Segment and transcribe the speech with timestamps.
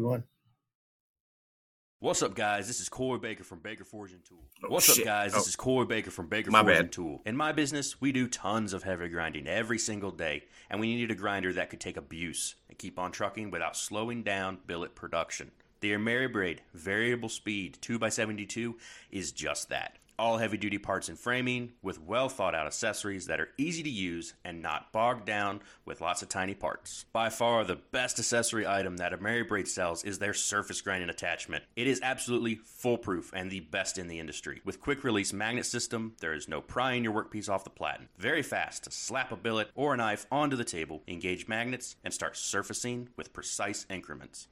[0.00, 0.24] one.
[2.00, 2.66] What's up, guys?
[2.66, 4.42] This is Corey Baker from Baker Forge and Tool.
[4.64, 5.00] Oh, What's shit.
[5.00, 5.34] up, guys?
[5.34, 5.48] This Oh.
[5.48, 6.80] is Corey Baker from Baker My Forge bad.
[6.80, 7.22] and Tool.
[7.26, 11.12] In my business, we do tons of heavy grinding every single day, and we needed
[11.12, 15.52] a grinder that could take abuse and keep on trucking without slowing down billet production.
[15.80, 18.74] The Ameribrade variable speed 2x72
[19.10, 19.98] is just that.
[20.22, 23.90] All heavy duty parts and framing with well thought out accessories that are easy to
[23.90, 27.06] use and not bogged down with lots of tiny parts.
[27.12, 31.64] By far the best accessory item that Ameribrade sells is their surface grinding attachment.
[31.74, 34.60] It is absolutely foolproof and the best in the industry.
[34.64, 38.08] With quick release magnet system, there is no prying your workpiece off the platen.
[38.16, 42.14] Very fast to slap a billet or a knife onto the table, engage magnets, and
[42.14, 44.46] start surfacing with precise increments.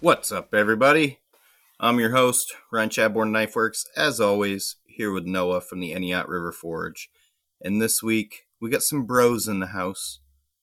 [0.00, 1.18] What's up, everybody?
[1.80, 6.52] I'm your host, Ryan Chadbourne Knifeworks, as always, here with Noah from the Eniot River
[6.52, 7.10] Forge.
[7.62, 10.20] And this week, we got some bros in the house.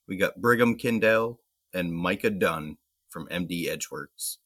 [0.08, 1.40] We got Brigham Kindell
[1.74, 2.78] and Micah Dunn
[3.10, 4.38] from MD Edgeworks.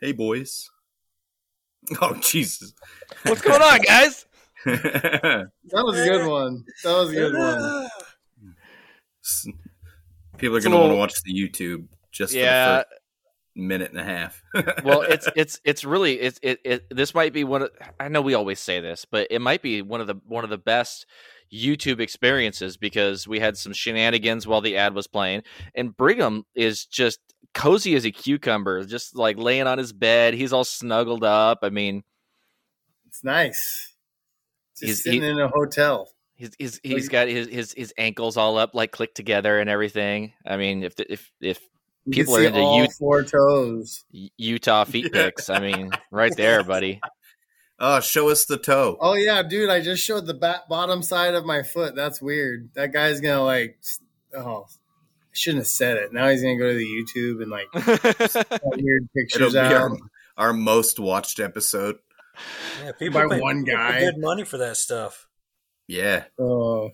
[0.00, 0.70] Hey, boys.
[2.00, 2.72] Oh, Jesus.
[3.24, 4.24] What's going on, guys?
[4.64, 6.64] That was a good one.
[6.82, 7.88] That was a good one.
[10.38, 12.76] People are going to want to watch the YouTube just for Yeah.
[12.78, 12.88] the first
[13.56, 14.42] minute and a half.
[14.84, 18.20] well, it's it's it's really it's it, it this might be one of I know
[18.22, 21.06] we always say this, but it might be one of the one of the best
[21.52, 25.42] YouTube experiences because we had some shenanigans while the ad was playing,
[25.74, 27.20] and Brigham is just
[27.52, 30.34] cozy as a cucumber, just like laying on his bed.
[30.34, 31.60] He's all snuggled up.
[31.62, 32.02] I mean,
[33.06, 33.92] It's nice.
[34.76, 36.08] Just He's- sitting he- in a hotel.
[36.34, 40.32] he's he's, he's got his, his his ankles all up, like clicked together and everything.
[40.44, 41.68] I mean, if if if You
[42.10, 44.04] People are into all you- four toes.
[44.12, 47.00] Utah feet pics, I mean, right there, buddy.
[47.78, 48.96] oh, show us the toe.
[49.00, 49.70] Oh yeah, dude!
[49.70, 51.94] I just showed the back, bottom side of my foot.
[51.94, 52.70] That's weird.
[52.74, 53.78] That guy's gonna like.
[54.36, 56.12] Oh, I shouldn't have said it.
[56.12, 59.90] Now he's gonna go to the YouTube and like put weird It'll pictures be our,
[59.90, 59.98] out.
[60.36, 61.96] our most watched episode.
[62.84, 64.00] Yeah, people By pay, one guy.
[64.00, 65.26] good money for that stuff.
[65.86, 66.24] Yeah.
[66.38, 66.90] Oh,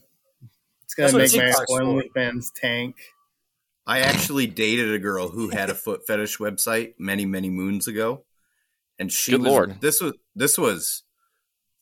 [0.85, 1.81] it's gonna what make my TikTok's for.
[1.81, 2.97] OnlyFans tank.
[3.91, 8.25] I actually dated a girl who had a foot fetish website many, many moons ago.
[9.01, 9.81] And she Good was lord.
[9.81, 11.03] this was this was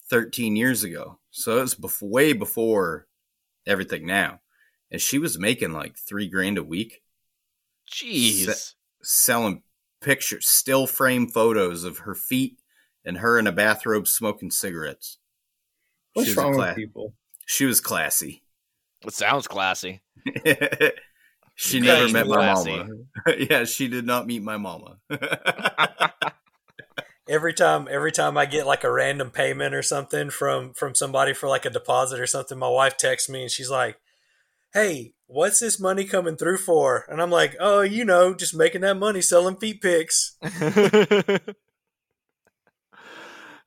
[0.09, 1.19] 13 years ago.
[1.31, 3.09] So it was bef- way before
[3.67, 4.41] everything now.
[4.91, 7.03] And she was making like 3 grand a week
[7.93, 8.73] Jeez.
[9.03, 9.63] selling
[10.01, 12.59] pictures, still frame photos of her feet
[13.05, 15.19] and her in a bathrobe smoking cigarettes.
[16.15, 17.13] What's She was a wrong cla- with people?
[17.45, 18.45] She was classy.
[19.05, 20.01] It sounds classy.
[21.59, 22.87] she never met my mama.
[23.37, 24.99] yeah, she did not meet my mama.
[27.29, 31.35] Every time, every time I get like a random payment or something from from somebody
[31.35, 33.99] for like a deposit or something, my wife texts me and she's like,
[34.73, 38.81] "Hey, what's this money coming through for?" And I'm like, "Oh, you know, just making
[38.81, 40.39] that money selling feet pics."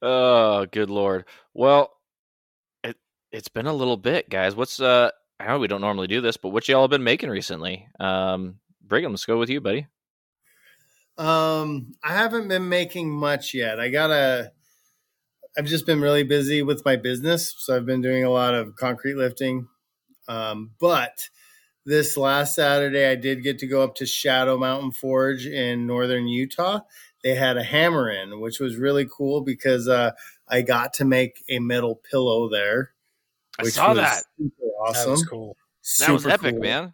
[0.02, 1.26] oh, good lord.
[1.54, 1.92] Well,
[2.84, 2.98] it
[3.32, 4.56] it's been a little bit, guys.
[4.56, 7.30] What's uh I know we don't normally do this, but what y'all have been making
[7.30, 7.88] recently?
[8.00, 8.60] Um
[8.92, 9.88] Brigham, let's go with you, buddy.
[11.18, 13.80] Um, I haven't been making much yet.
[13.80, 14.52] I gotta.
[15.58, 18.76] I've just been really busy with my business, so I've been doing a lot of
[18.76, 19.68] concrete lifting.
[20.28, 21.30] Um, but
[21.86, 26.28] this last Saturday, I did get to go up to Shadow Mountain Forge in northern
[26.28, 26.80] Utah.
[27.24, 30.12] They had a hammer in, which was really cool because uh,
[30.48, 32.92] I got to make a metal pillow there.
[33.60, 34.24] I which saw was that.
[34.38, 35.12] Super That awesome.
[35.12, 35.58] was cool.
[36.00, 36.62] That was epic, cool.
[36.62, 36.94] man.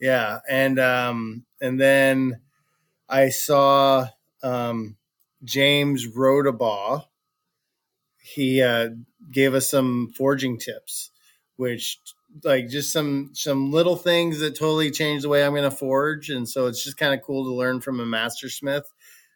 [0.00, 2.40] Yeah, and um, and then
[3.08, 4.08] I saw
[4.42, 4.96] um,
[5.44, 7.04] James Rodabaugh.
[8.18, 8.90] He uh,
[9.30, 11.10] gave us some forging tips,
[11.56, 11.98] which
[12.42, 16.30] like just some some little things that totally changed the way I'm going to forge,
[16.30, 18.90] and so it's just kind of cool to learn from a master smith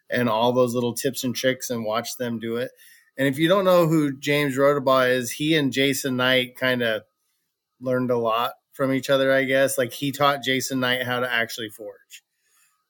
[0.09, 2.71] and all those little tips and tricks and watch them do it.
[3.19, 7.03] And if you don't know who James Rodabaugh is, he and Jason Knight kind of
[7.81, 9.77] learned a lot from each other, I guess.
[9.77, 12.23] Like he taught Jason Knight how to actually forge,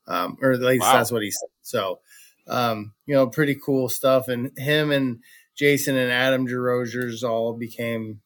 [0.07, 0.93] um, or at least Wow.
[0.93, 1.49] that's what he said.
[1.63, 1.99] So,
[2.47, 4.27] um, you know, pretty cool stuff.
[4.27, 5.23] And him and
[5.55, 8.21] Jason and Adam DesRosiers all became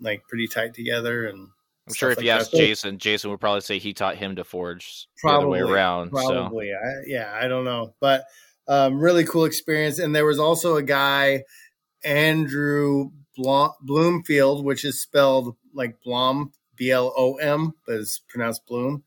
[0.00, 1.48] like pretty tight together, and
[1.86, 2.52] I'm sure if stuff you like asked.
[2.52, 6.10] Jason, Jason would probably say he taught him to forge probably the other way around.
[6.16, 8.24] So Probably, I, yeah, I don't know, but
[8.68, 9.98] um, really cool experience.
[9.98, 11.44] And there was also a guy,
[12.04, 18.66] Andrew Blom, Bloomfield, which is spelled like Blom, B L O M, but it's pronounced
[18.66, 19.04] Bloom.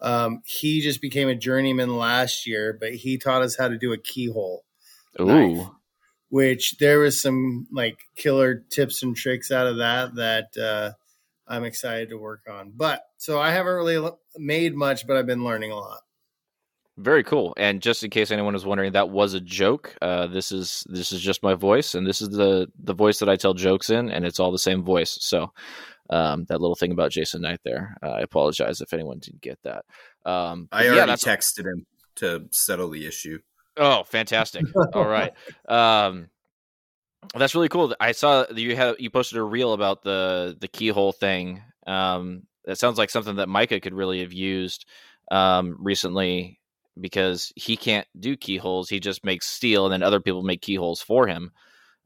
[0.00, 3.92] Um, he just became a journeyman last year, but he taught us how to do
[3.92, 4.64] a keyhole,
[5.18, 5.66] ooh, Nice.
[6.28, 10.92] which there was some like killer tips and tricks out of that that uh,
[11.48, 12.72] I'm excited to work on.
[12.76, 16.00] But so I haven't really made much, but I've been learning a lot.
[16.96, 17.54] Very cool.
[17.56, 19.96] And just in case anyone was wondering, that was a joke.
[20.00, 23.28] Uh, this is this is just my voice, and this is the the voice that
[23.28, 25.18] I tell jokes in, and it's all the same voice.
[25.20, 25.52] So
[26.10, 27.96] um, that little thing about Jason Knight there.
[28.02, 29.84] Uh, I apologize if anyone didn't get that.
[30.24, 31.86] Um, I already yeah, texted him
[32.16, 33.40] to settle the issue.
[33.76, 34.64] Oh, fantastic!
[34.92, 35.32] All right,
[35.68, 36.28] um,
[37.34, 37.94] that's really cool.
[37.98, 41.62] I saw that you had you posted a reel about the the keyhole thing.
[41.86, 44.86] Um, that sounds like something that Micah could really have used
[45.30, 46.60] um, recently
[47.00, 48.88] because he can't do keyholes.
[48.88, 51.52] He just makes steel, and then other people make keyholes for him.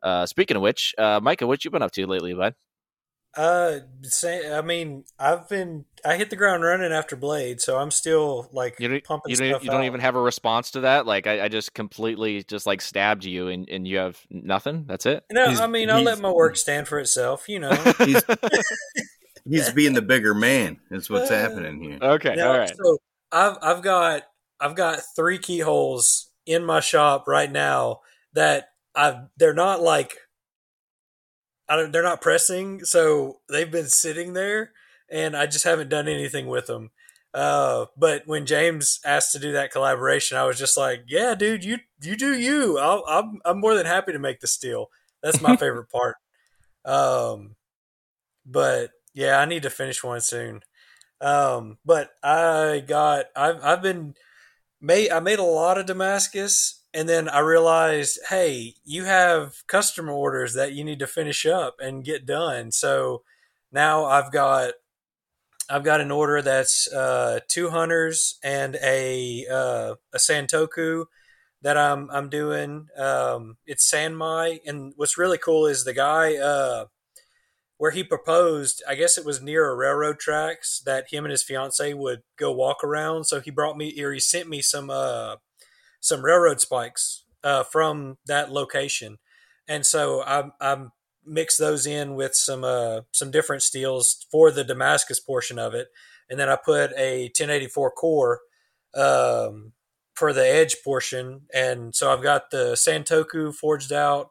[0.03, 2.55] Uh, speaking of which, uh, Micah, what you been up to lately, bud?
[3.37, 7.91] Uh, say, I mean, I've been I hit the ground running after Blade, so I'm
[7.91, 9.87] still like You don't, pumping you stuff don't, you don't out.
[9.87, 11.07] even have a response to that.
[11.07, 14.87] Like I, I just completely just like stabbed you, and, and you have nothing.
[14.89, 15.25] That's it.
[15.31, 17.49] No, He's- I mean, I'll let my work stand for itself.
[17.49, 17.71] You know.
[17.99, 18.23] He's
[19.49, 20.79] he's being the bigger man.
[20.91, 21.99] Is what's Uh, happening here.
[22.01, 22.73] okay, No, all right.
[22.77, 22.99] So
[23.31, 24.23] I've I've got
[24.61, 28.01] I've got three keyholes in my shop right now
[28.33, 30.17] that I've they're not like
[31.69, 34.73] I don't they're not pressing, so they've been sitting there,
[35.11, 36.91] and I just haven't done anything with them.
[37.35, 41.65] Uh, but when James asked to do that collaboration, I was just like, "Yeah, dude,
[41.65, 42.79] you you do you.
[42.79, 44.87] I'll, I'm I'm more than happy to make the steel.
[45.23, 46.17] That's my favorite part."
[46.85, 47.57] Um,
[48.47, 50.63] but yeah, I need to finish one soon.
[51.21, 54.15] Um, but I got I've I've been
[54.81, 60.13] made I made a lot of Damascus and then I realized, hey, you have customer
[60.13, 62.73] orders that you need to finish up and get done.
[62.73, 63.23] So
[63.71, 64.73] now I've got
[65.71, 71.05] I've got an order that's uh, two hunters and a uh, a Santoku
[71.63, 72.89] that I'm I'm doing.
[72.97, 76.87] Um, it's Sanmai, and what's really cool is the guy uh,
[77.79, 78.83] where he proposed.
[78.87, 82.53] I guess it was near a railroad tracks that him and his fiance would go
[82.53, 83.25] walk around.
[83.25, 85.37] So he brought me, or he sent me some uh,
[86.01, 89.19] some railroad spikes uh, from that location,
[89.67, 90.87] and so I I
[91.25, 95.89] mixed those in with some uh, some different steels for the Damascus portion of it,
[96.29, 98.41] and then I put a 1084 core
[98.95, 99.73] um,
[100.15, 104.31] for the edge portion, and so I've got the Santoku forged out,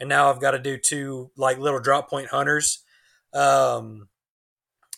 [0.00, 2.84] and now I've got to do two like little drop point hunters.
[3.34, 4.08] Um,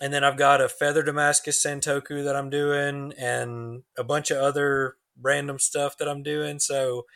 [0.01, 4.39] and then I've got a feather Damascus Santoku that I'm doing, and a bunch of
[4.39, 6.59] other random stuff that I'm doing.
[6.59, 7.07] So,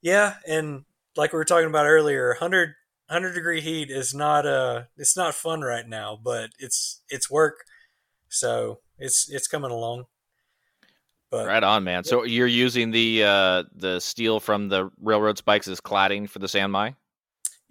[0.00, 0.84] yeah, and
[1.16, 2.74] like we were talking about earlier, 100,
[3.08, 7.64] 100 degree heat is not uh it's not fun right now, but it's it's work.
[8.28, 10.06] So it's it's coming along.
[11.30, 12.04] But Right on, man.
[12.04, 16.46] So you're using the uh, the steel from the railroad spikes as cladding for the
[16.46, 16.94] Sanmai?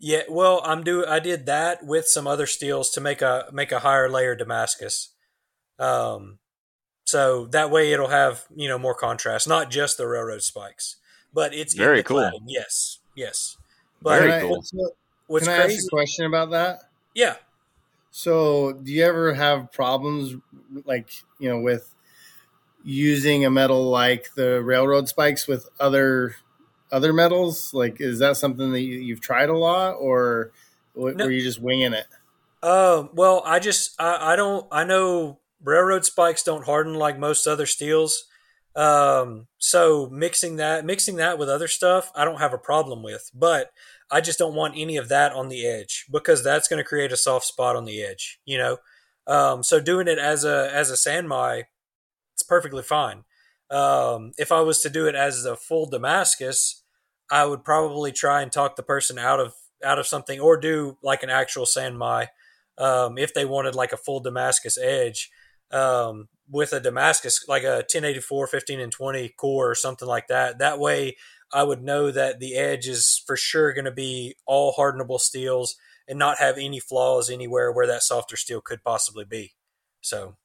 [0.03, 3.71] Yeah, well, I'm do I did that with some other steels to make a make
[3.71, 5.09] a higher layer Damascus.
[5.77, 6.39] Um,
[7.05, 10.95] so that way it'll have you know more contrast, not just the railroad spikes,
[11.31, 12.17] but it's in Very the cool.
[12.17, 12.43] cladding.
[12.47, 13.57] Yes, yes.
[14.01, 14.49] But Very cool.
[14.57, 14.73] what's,
[15.27, 15.75] what's Can I crazy?
[15.77, 16.79] ask a question about that?
[17.13, 17.35] Yeah,
[18.09, 20.35] So, do you ever have problems,
[20.85, 21.93] like you know, with
[22.83, 26.35] using a metal like the railroad spikes with other
[26.91, 27.73] other metals?
[27.73, 30.51] Like, is that something that you, you've tried a lot, or
[30.95, 31.25] w- No.
[31.25, 32.07] were you just winging it?
[32.63, 37.47] Um, well, I just I, I don't I know railroad spikes don't harden like most
[37.47, 38.25] other steels.
[38.75, 43.31] Um, so mixing that mixing that with other stuff, I don't have a problem with.
[43.33, 43.71] But
[44.11, 47.11] I just don't want any of that on the edge because that's going to create
[47.11, 48.39] a soft spot on the edge.
[48.45, 48.77] You know,
[49.27, 51.63] um, so doing it as a as a sanmai,
[52.33, 53.23] it's perfectly fine.
[53.69, 56.80] Um, if I was to do it as a full Damascus,
[57.31, 60.97] I would probably try and talk the person out of out of something or do
[61.01, 62.27] like an actual sanmai
[62.77, 65.31] um, if they wanted like a full Damascus edge
[65.71, 70.59] um, with a Damascus, like a 1084, 15 and 20 core or something like that.
[70.59, 71.15] That way
[71.53, 75.77] I would know that the edge is for sure going to be all hardenable steels
[76.07, 79.53] and not have any flaws anywhere where that softer steel could possibly be.
[80.01, 80.35] So.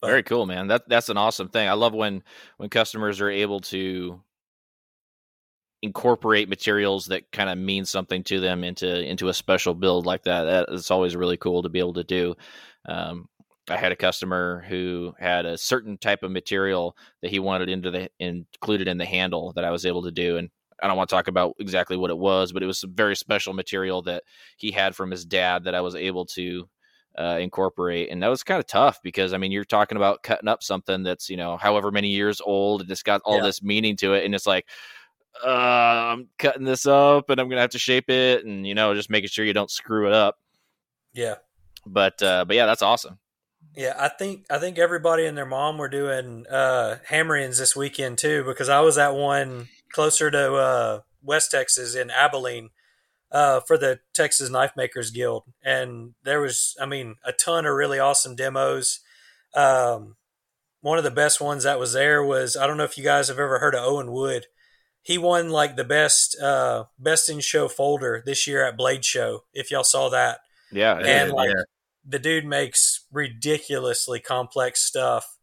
[0.00, 0.68] But- Very cool, man.
[0.68, 1.68] That that's an awesome thing.
[1.68, 2.22] I love when
[2.56, 4.20] when customers are able to
[5.84, 10.24] incorporate materials that kind of mean something to them into into a special build like
[10.24, 10.44] that.
[10.44, 12.34] That it's always really cool to be able to do.
[12.86, 13.28] Um,
[13.68, 17.90] I had a customer who had a certain type of material that he wanted into
[17.90, 20.48] the included in the handle that I was able to do, and
[20.82, 23.14] I don't want to talk about exactly what it was, but it was some very
[23.14, 24.24] special material that
[24.56, 26.68] he had from his dad that I was able to
[27.18, 28.10] uh, incorporate.
[28.10, 31.02] And that was kind of tough because I mean, you're talking about cutting up something
[31.02, 33.44] that's you know however many years old, and it's got all yeah.
[33.44, 34.66] this meaning to it, and it's like.
[35.42, 38.94] Uh, I'm cutting this up and I'm gonna have to shape it and you know
[38.94, 40.36] just making sure you don't screw it up.
[41.12, 41.36] Yeah.
[41.86, 43.18] But uh but yeah, that's awesome.
[43.76, 48.18] Yeah, I think I think everybody and their mom were doing uh hammerings this weekend
[48.18, 52.70] too because I was at one closer to uh West Texas in Abilene
[53.34, 57.74] uh, for the Texas Knife Makers Guild, and there was, I mean, a ton of
[57.74, 59.00] really awesome demos.
[59.56, 60.14] Um,
[60.82, 63.28] one of the best ones that was there was I don't know if you guys
[63.28, 64.46] have ever heard of Owen Wood.
[65.04, 69.44] He won like the best uh, best in show folder this year at Blade Show.
[69.52, 70.40] If y'all saw that,
[70.72, 71.62] yeah, and like yeah.
[72.06, 75.36] the dude makes ridiculously complex stuff.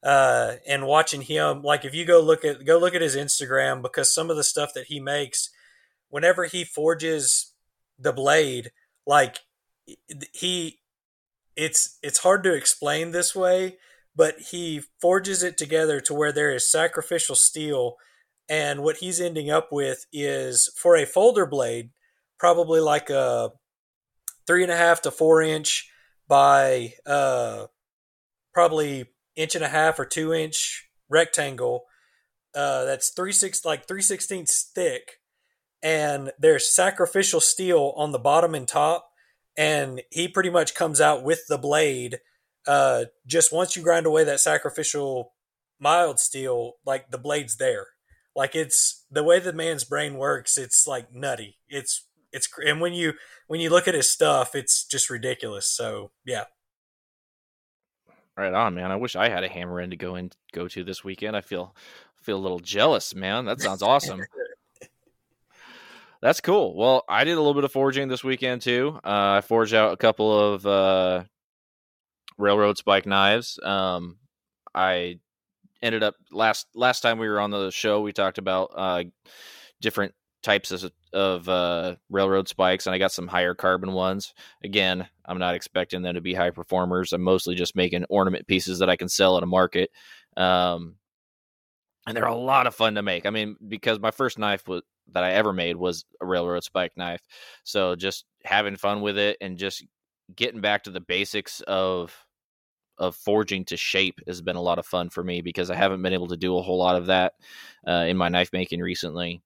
[0.00, 3.82] Uh, and watching him, like if you go look at go look at his Instagram
[3.82, 5.50] because some of the stuff that he makes
[6.10, 7.52] whenever he forges
[7.98, 8.70] the blade,
[9.04, 9.40] like
[10.32, 10.78] he
[11.56, 13.78] it's it's hard to explain this way,
[14.14, 17.96] but he forges it together to where there is sacrificial steel
[18.48, 21.90] and what he's ending up with is for a folder blade,
[22.38, 23.50] probably like a
[24.46, 25.90] three and a half to four inch
[26.26, 27.66] by uh
[28.54, 31.84] probably inch and a half or two inch rectangle
[32.54, 35.20] uh that's three six like three sixteenths thick.
[35.82, 39.10] And there's sacrificial steel on the bottom and top.
[39.56, 42.18] And he pretty much comes out with the blade
[42.66, 45.34] uh, just once you grind away that sacrificial
[45.80, 47.86] mild steel like the blade's there
[48.34, 52.92] like it's the way the man's brain works it's like nutty it's it's and when
[52.92, 53.12] you
[53.46, 56.44] when you look at his stuff it's just ridiculous so yeah
[58.36, 60.84] right on man i wish i had a hammer in to go and go to
[60.84, 61.74] this weekend i feel
[62.22, 64.22] feel a little jealous man that sounds awesome
[66.20, 66.74] That's cool.
[66.74, 68.98] Well, I did a little bit of forging this weekend too.
[69.04, 71.24] Uh, I forged out a couple of uh,
[72.38, 73.58] railroad spike knives.
[73.62, 74.18] Um,
[74.74, 75.20] I
[75.82, 79.04] ended up last last time we were on the show, we talked about uh,
[79.80, 84.34] different types of, of uh, railroad spikes, and I got some higher carbon ones.
[84.62, 87.12] Again, I'm not expecting them to be high performers.
[87.12, 89.90] I'm mostly just making ornament pieces that I can sell at a market.
[90.36, 90.96] Um,
[92.06, 93.26] and they're a lot of fun to make.
[93.26, 94.82] I mean, because my first knife was
[95.12, 97.22] that I ever made was a railroad spike knife.
[97.64, 99.84] So just having fun with it and just
[100.34, 102.14] getting back to the basics of
[102.98, 106.02] of forging to shape has been a lot of fun for me because I haven't
[106.02, 107.34] been able to do a whole lot of that
[107.86, 109.42] uh, in my knife making recently.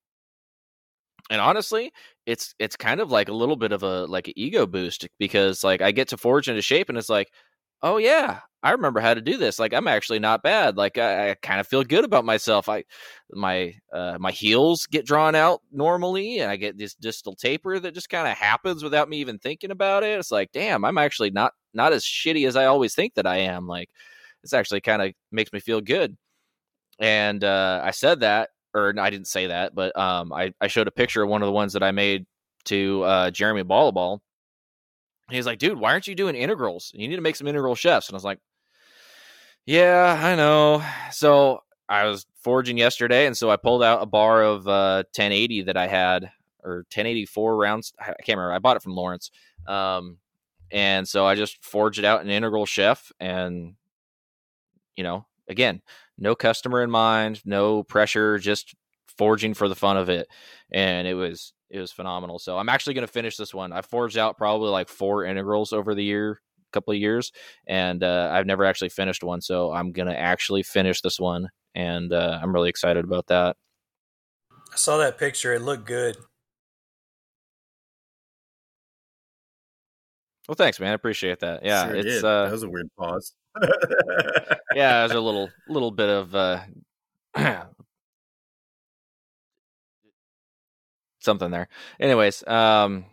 [1.30, 1.92] And honestly,
[2.26, 5.64] it's it's kind of like a little bit of a like an ego boost because
[5.64, 7.30] like I get to forge into shape and it's like,
[7.82, 9.58] oh yeah, I remember how to do this.
[9.58, 10.76] Like I'm actually not bad.
[10.76, 12.68] Like I, I kind of feel good about myself.
[12.68, 12.84] I
[13.32, 17.94] my uh, my heels get drawn out normally, and I get this distal taper that
[17.94, 20.18] just kind of happens without me even thinking about it.
[20.18, 23.38] It's like, damn, I'm actually not not as shitty as I always think that I
[23.38, 23.66] am.
[23.66, 23.90] Like
[24.42, 26.16] this actually kind of makes me feel good.
[27.00, 30.88] And uh, I said that, or I didn't say that, but um, I I showed
[30.88, 32.26] a picture of one of the ones that I made
[32.66, 34.20] to uh, Jeremy Ballaball.
[35.34, 36.92] He's like, dude, why aren't you doing integrals?
[36.94, 38.08] You need to make some integral chefs.
[38.08, 38.38] And I was like,
[39.66, 40.82] yeah, I know.
[41.12, 45.62] So I was forging yesterday, and so I pulled out a bar of uh, 1080
[45.62, 46.30] that I had,
[46.64, 47.92] or 1084 rounds.
[48.00, 48.52] I can't remember.
[48.52, 49.30] I bought it from Lawrence.
[49.66, 50.18] Um,
[50.70, 53.74] and so I just forged it out in Integral Chef, and
[54.96, 55.82] you know, again,
[56.18, 58.74] no customer in mind, no pressure, just
[59.18, 60.28] forging for the fun of it,
[60.70, 62.38] and it was it was phenomenal.
[62.38, 63.72] So I'm actually going to finish this one.
[63.72, 66.40] I forged out probably like four integrals over the year
[66.72, 67.30] couple of years,
[67.66, 69.40] and uh, I've never actually finished one.
[69.40, 73.56] So I'm gonna actually finish this one, and uh, I'm really excited about that.
[74.72, 76.16] I saw that picture; it looked good.
[80.48, 80.90] Well, thanks, man.
[80.90, 81.64] I appreciate that.
[81.64, 83.34] Yeah, sure it's uh, that was a weird pause.
[84.74, 86.60] yeah, there's a little little bit of uh,
[91.24, 91.68] something there.
[92.00, 93.04] Anyways, um,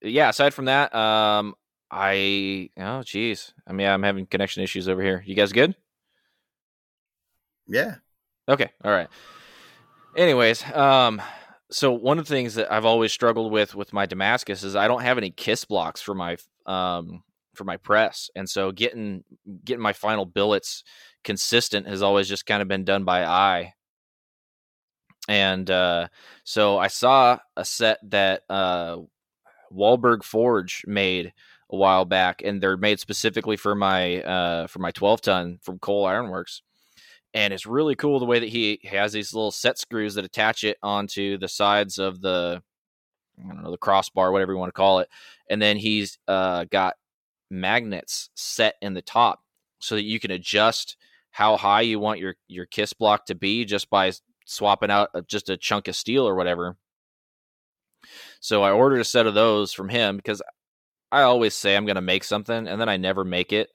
[0.00, 0.30] yeah.
[0.30, 1.54] Aside from that, um,
[1.90, 3.52] I oh geez.
[3.66, 5.22] I mean, I'm having connection issues over here.
[5.26, 5.74] You guys good?
[7.68, 7.96] Yeah.
[8.48, 8.70] Okay.
[8.84, 9.08] All right.
[10.16, 11.22] Anyways, um,
[11.70, 14.88] so one of the things that I've always struggled with with my Damascus is I
[14.88, 16.36] don't have any kiss blocks for my
[16.66, 17.22] um
[17.54, 19.24] for my press, and so getting
[19.64, 20.84] getting my final billets
[21.24, 23.74] consistent has always just kind of been done by eye.
[25.28, 26.08] And uh,
[26.44, 28.98] so I saw a set that uh,
[29.72, 31.32] Wahlberg Forge made
[31.70, 35.78] a while back, and they're made specifically for my uh, for my 12 ton from
[35.78, 36.62] Coal Ironworks.
[37.34, 40.64] And it's really cool the way that he has these little set screws that attach
[40.64, 42.62] it onto the sides of the
[43.42, 45.08] I don't know the crossbar, whatever you want to call it,
[45.48, 46.96] and then he's uh, got
[47.50, 49.40] magnets set in the top
[49.78, 50.96] so that you can adjust
[51.30, 54.12] how high you want your your kiss block to be just by
[54.44, 56.76] swapping out just a chunk of steel or whatever.
[58.40, 60.42] So I ordered a set of those from him because
[61.10, 63.68] I always say I'm going to make something and then I never make it.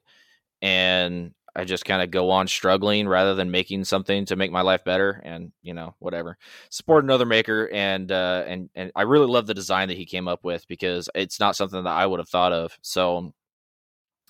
[0.62, 4.62] And I just kind of go on struggling rather than making something to make my
[4.62, 6.38] life better and, you know, whatever.
[6.70, 10.28] Support another maker and uh and and I really love the design that he came
[10.28, 12.78] up with because it's not something that I would have thought of.
[12.82, 13.34] So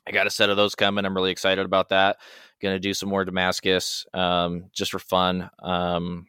[0.07, 1.05] I got a set of those coming.
[1.05, 2.17] I'm really excited about that.
[2.61, 5.49] Going to do some more Damascus um just for fun.
[5.59, 6.27] Um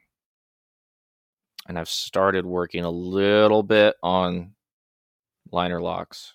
[1.68, 4.54] and I've started working a little bit on
[5.52, 6.34] liner locks.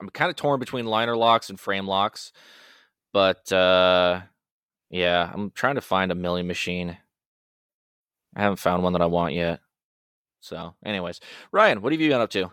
[0.00, 2.32] I'm kind of torn between liner locks and frame locks,
[3.12, 4.22] but uh,
[4.90, 6.96] yeah, I'm trying to find a milling machine.
[8.34, 9.60] I haven't found one that I want yet.
[10.40, 11.20] So, anyways,
[11.52, 12.50] Ryan, what have you been up to?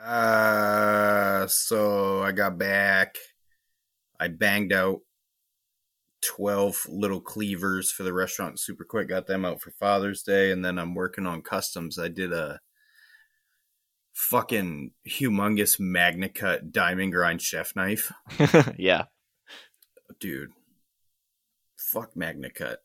[0.00, 3.16] Uh, so I got back.
[4.20, 5.00] I banged out
[6.22, 9.08] 12 little cleavers for the restaurant super quick.
[9.08, 10.50] Got them out for Father's Day.
[10.50, 11.98] And then I'm working on customs.
[11.98, 12.60] I did a
[14.12, 18.12] fucking humongous MagnaCut diamond grind chef knife.
[18.78, 19.04] yeah.
[20.18, 20.50] Dude,
[21.76, 22.76] fuck MagnaCut.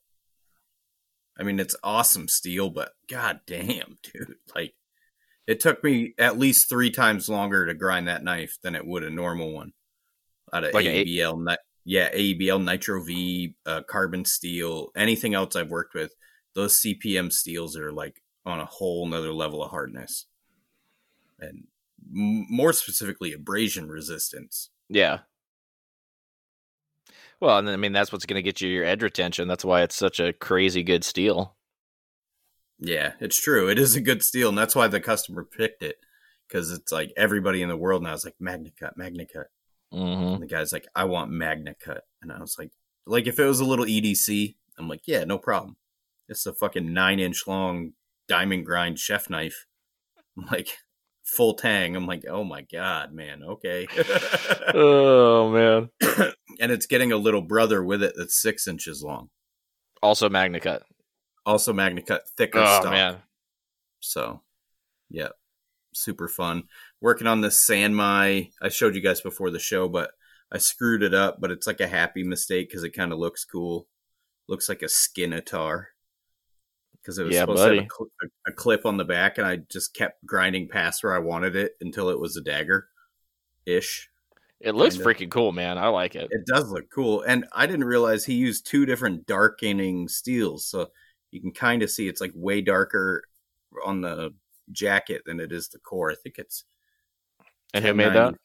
[1.39, 4.35] I mean, it's awesome steel, but god damn, dude.
[4.55, 4.75] Like,
[5.47, 9.03] it took me at least three times longer to grind that knife than it would
[9.03, 9.73] a normal one
[10.53, 11.57] out of Like like a- ABL.
[11.85, 16.13] Yeah, ABL, Nitro V, uh, carbon steel, anything else I've worked with.
[16.55, 20.27] Those CPM steels are like on a whole nother level of hardness,
[21.39, 21.67] and
[22.15, 24.69] m- more specifically, abrasion resistance.
[24.89, 25.21] Yeah.
[27.39, 29.47] Well, and I mean that's what's going to get you your edge retention.
[29.47, 31.55] That's why it's such a crazy good steel.
[32.79, 33.69] Yeah, it's true.
[33.69, 35.97] It is a good steel, and that's why the customer picked it
[36.47, 39.45] because it's like everybody in the world now is like MagnaCut, MagnaCut.
[39.45, 39.62] hmm
[39.93, 40.33] Mm-hmm.
[40.33, 42.71] And the guy's like, I want MagnaCut, and I was like,
[43.05, 45.77] like if it was a little EDC, I'm like, yeah, no problem.
[46.29, 47.93] It's a fucking nine inch long
[48.27, 49.65] diamond grind chef knife.
[50.37, 50.69] I'm like
[51.23, 51.95] full tang.
[51.95, 53.87] I'm like, oh my god, man, okay.
[54.73, 55.89] Oh man.
[56.59, 59.29] and it's getting a little brother with it that's six inches long.
[60.01, 60.81] Also MagnaCut.
[61.45, 62.91] Also MagnaCut, thicker Oh stock.
[62.91, 63.17] man.
[63.99, 64.41] So,
[65.09, 65.29] yeah,
[65.95, 66.63] super fun.
[67.01, 68.51] Working on this Sanmai.
[68.61, 70.11] I showed you guys before the show, but
[70.51, 71.39] I screwed it up.
[71.39, 73.87] But it's like a happy mistake because it kind of looks cool.
[74.47, 75.87] Looks like a skinatar
[77.01, 78.09] because it was Yeah, supposed to have a, cl-
[78.47, 81.73] a clip on the back, and I just kept grinding past where I wanted it
[81.81, 82.87] until it was a dagger
[83.65, 84.09] ish.
[84.59, 85.05] It looks Kinda.
[85.05, 85.77] freaking cool, man.
[85.77, 86.29] I like it.
[86.29, 90.89] It does look cool, and I didn't realize he used two different darkening steels, so
[91.31, 93.23] you can kind of see it's like way darker
[93.85, 94.33] on the
[94.71, 96.11] jacket than it is the core.
[96.11, 96.65] I think it's
[97.73, 98.35] And who made that?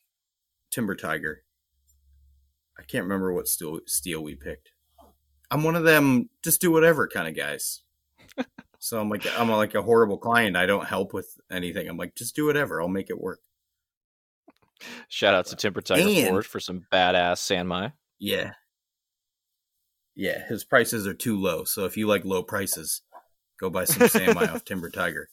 [0.70, 1.42] Timber Tiger.
[2.78, 4.70] I can't remember what steel steel we picked.
[5.50, 7.82] I'm one of them just do whatever kind of guys.
[8.78, 10.56] so I'm like I'm like a horrible client.
[10.56, 11.88] I don't help with anything.
[11.88, 12.80] I'm like just do whatever.
[12.80, 13.40] I'll make it work.
[15.08, 17.92] Shout out to Timber Tiger And- Forge for some badass Sanmai.
[18.18, 18.52] Yeah.
[20.14, 21.64] Yeah, his prices are too low.
[21.64, 23.02] So if you like low prices,
[23.60, 25.28] go buy some Sanmai off Timber Tiger.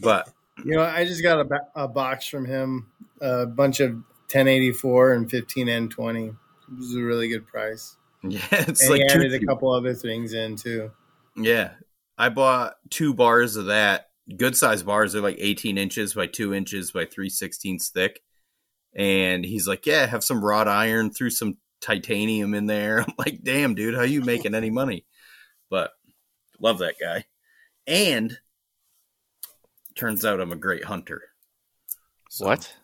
[0.00, 0.28] But
[0.64, 5.30] You know, I just got a, a box from him, a bunch of 1084 and
[5.30, 6.28] 15N20.
[6.28, 6.34] It
[6.76, 7.96] was a really good price.
[8.22, 10.90] yeah, it's and like he two, added a couple other things in too.
[11.36, 11.72] Yeah.
[12.16, 14.08] I bought two bars of that.
[14.36, 15.12] Good size bars.
[15.12, 18.20] They're like 18 inches by 2 inches by 3 sixteenths thick.
[18.96, 23.00] And he's like, Yeah, have some wrought iron, threw some titanium in there.
[23.06, 25.04] I'm like, Damn, dude, how you making any money?
[25.68, 25.90] But
[26.60, 27.24] love that guy.
[27.86, 28.38] And
[29.94, 31.22] turns out I'm a great hunter.
[32.30, 32.74] So, What?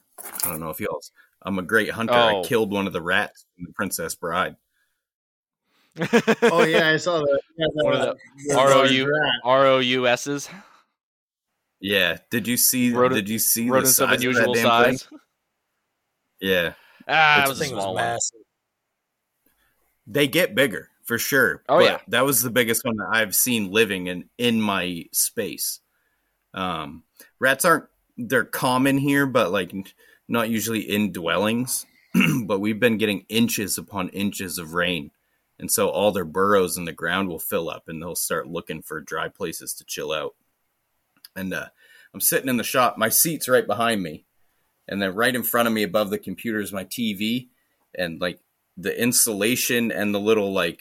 [0.45, 1.01] I don't know if y'all.
[1.43, 2.13] I'm a great hunter.
[2.13, 2.43] I Oh.
[2.45, 4.57] killed one of the rats in the Princess Bride.
[6.43, 7.41] Oh yeah, I saw that.
[7.57, 8.17] Yeah, One of the-
[8.49, 9.33] the ro-u rat.
[9.45, 10.49] R O U S's.
[11.81, 12.19] Yeah.
[12.31, 12.93] Did you see?
[12.93, 14.99] Rodent- did you see the Rodents of size of that unusual damn thing?
[14.99, 15.09] size.
[16.41, 16.73] Yeah.
[17.09, 18.41] Ah, It's it was The a thing was massive.
[20.07, 21.63] They get bigger for sure.
[21.69, 21.99] Oh, but yeah.
[22.09, 25.81] that was the biggest one that I've seen living in in my space.
[26.55, 27.05] Um,
[27.39, 27.87] rats aren't
[28.17, 29.73] they're common here, but like
[30.29, 31.87] not usually in dwellings.
[32.47, 35.11] but we've been getting inches upon inches of rain,
[35.59, 38.83] And so all their burrows in the ground will fill up and they'll start looking
[38.83, 40.35] for dry places to chill out.
[41.37, 41.67] And uh,
[42.13, 44.25] I'm sitting in the shop, my seat's right behind me.
[44.89, 47.49] And then right in front of me above the computer is my TV.
[47.97, 48.41] And like
[48.77, 50.81] the insulation and the little like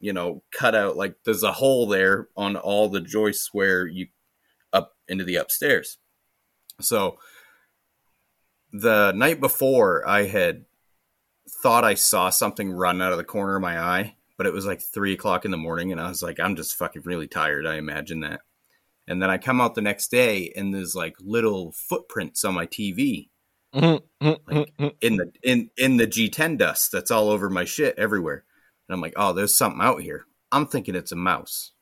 [0.00, 4.06] you know cutout like there's a hole there on all the joists where you
[5.08, 5.98] into the upstairs
[6.80, 7.18] so
[8.72, 10.64] the night before i had
[11.62, 14.66] thought i saw something run out of the corner of my eye but it was
[14.66, 17.66] like three o'clock in the morning and i was like i'm just fucking really tired
[17.66, 18.40] i imagine that
[19.06, 22.66] and then i come out the next day and there's like little footprints on my
[22.66, 23.28] tv
[23.74, 24.88] mm-hmm, mm-hmm, like mm-hmm.
[25.00, 28.44] in the in in the G10 dust that's all over my shit everywhere.
[28.88, 30.24] And I'm like, oh, there's something out here.
[30.50, 31.72] I'm thinking it's a mouse.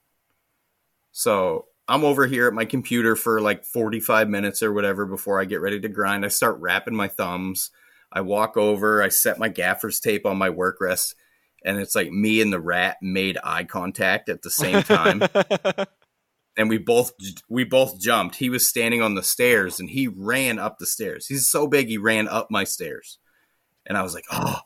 [1.13, 5.45] So I'm over here at my computer for like 45 minutes or whatever before I
[5.45, 6.25] get ready to grind.
[6.25, 7.71] I start wrapping my thumbs.
[8.13, 11.15] I walk over, I set my gaffer's tape on my work rest,
[11.65, 15.23] and it's like me and the rat made eye contact at the same time.
[16.57, 17.13] and we both
[17.49, 18.37] we both jumped.
[18.37, 21.27] He was standing on the stairs and he ran up the stairs.
[21.27, 23.19] He's so big he ran up my stairs.
[23.85, 24.61] And I was like, "Oh,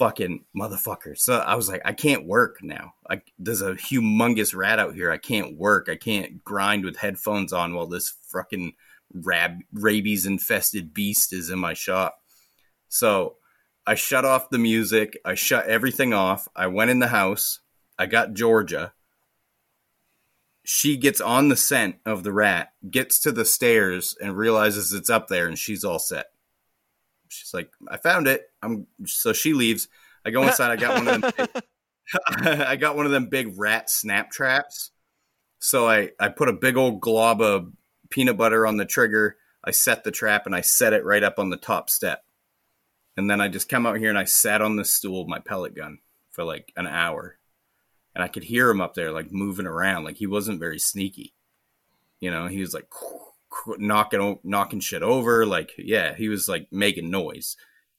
[0.00, 2.94] fucking motherfucker." So I was like, "I can't work now.
[3.08, 5.12] I, there's a humongous rat out here.
[5.12, 5.88] I can't work.
[5.88, 8.72] I can't grind with headphones on while this fucking
[9.14, 12.18] rab- rabies infested beast is in my shop."
[12.88, 13.36] So
[13.86, 15.18] I shut off the music.
[15.24, 16.48] I shut everything off.
[16.56, 17.60] I went in the house.
[17.98, 18.94] I got Georgia
[20.64, 25.10] she gets on the scent of the rat, gets to the stairs, and realizes it's
[25.10, 26.26] up there, and she's all set.
[27.32, 29.88] She's like, "I found it." I'm so she leaves.
[30.24, 30.70] I go inside.
[30.70, 31.48] I got one of them.
[32.44, 34.90] I got one of them big rat snap traps.
[35.60, 37.72] So I I put a big old glob of
[38.10, 39.36] peanut butter on the trigger.
[39.64, 42.24] I set the trap and I set it right up on the top step.
[43.16, 45.38] And then I just come out here and I sat on the stool, with my
[45.38, 45.98] pellet gun,
[46.30, 47.38] for like an hour
[48.14, 50.04] and I could hear him up there like moving around.
[50.04, 51.34] Like he wasn't very sneaky.
[52.20, 52.88] You know, he was like
[53.78, 55.46] knocking knocking shit over.
[55.46, 57.56] Like yeah, he was like making noise,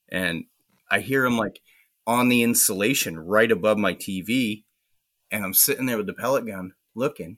[0.10, 0.46] and
[0.90, 1.60] I hear him like
[2.08, 4.64] on the insulation right above my TV,
[5.30, 7.38] and I'm sitting there with the pellet gun looking,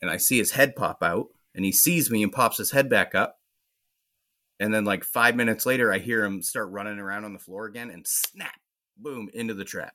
[0.00, 2.88] and I see his head pop out, and he sees me and pops his head
[2.88, 3.36] back up.
[4.60, 7.66] And then, like five minutes later, I hear him start running around on the floor
[7.66, 8.60] again and snap,
[8.96, 9.94] boom, into the trap.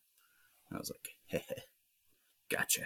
[0.71, 1.43] I was like, hey,
[2.49, 2.81] Gotcha.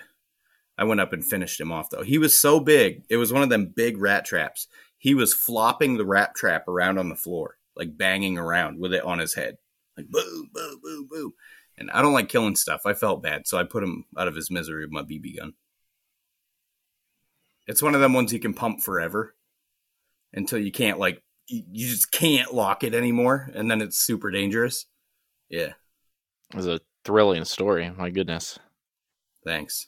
[0.78, 2.04] I went up and finished him off though.
[2.04, 3.04] He was so big.
[3.10, 4.68] It was one of them big rat traps.
[4.98, 9.04] He was flopping the rat trap around on the floor, like banging around with it
[9.04, 9.58] on his head.
[9.96, 11.34] Like boom, boom, boom, boom.
[11.78, 12.82] And I don't like killing stuff.
[12.86, 15.54] I felt bad, so I put him out of his misery with my BB gun.
[17.68, 19.36] It's one of them ones you can pump forever
[20.34, 24.86] until you can't like you just can't lock it anymore and then it's super dangerous.
[25.50, 25.74] Yeah.
[26.52, 27.90] It was a thrilling story.
[27.90, 28.60] My goodness.
[29.46, 29.88] Thanks.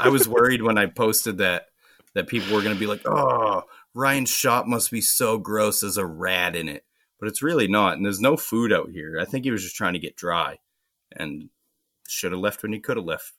[0.00, 1.66] I was worried when I posted that
[2.14, 5.80] that people were going to be like, "Oh, Ryan's shop must be so gross.
[5.80, 6.84] There's a rat in it,"
[7.18, 7.96] but it's really not.
[7.96, 9.18] And there's no food out here.
[9.20, 10.58] I think he was just trying to get dry,
[11.12, 11.50] and
[12.08, 13.32] should have left when he could have left.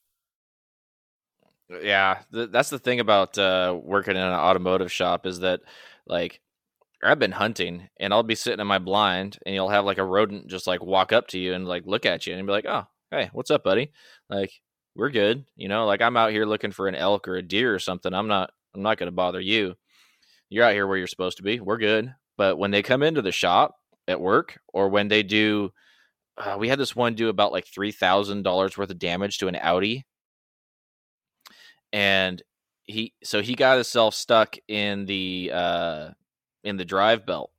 [1.70, 5.62] Yeah, th- that's the thing about uh, working in an automotive shop is that,
[6.06, 6.42] like,
[7.04, 10.04] I've been hunting, and I'll be sitting in my blind, and you'll have like a
[10.06, 12.66] rodent just like walk up to you and like look at you and be like,
[12.66, 13.92] "Oh, hey, what's up, buddy?"
[14.30, 14.52] Like,
[14.96, 15.46] we're good.
[15.56, 18.14] You know, like I'm out here looking for an elk or a deer or something.
[18.14, 19.76] I'm not I'm not going to bother you.
[20.50, 21.60] You're out here where you're supposed to be.
[21.60, 22.14] We're good.
[22.38, 23.76] But when they come into the shop
[24.08, 25.72] at work or when they do
[26.38, 30.06] uh, we had this one do about like $3,000 worth of damage to an Audi.
[31.94, 32.42] And
[32.84, 36.10] he so he got himself stuck in the uh
[36.64, 37.52] in the drive belt.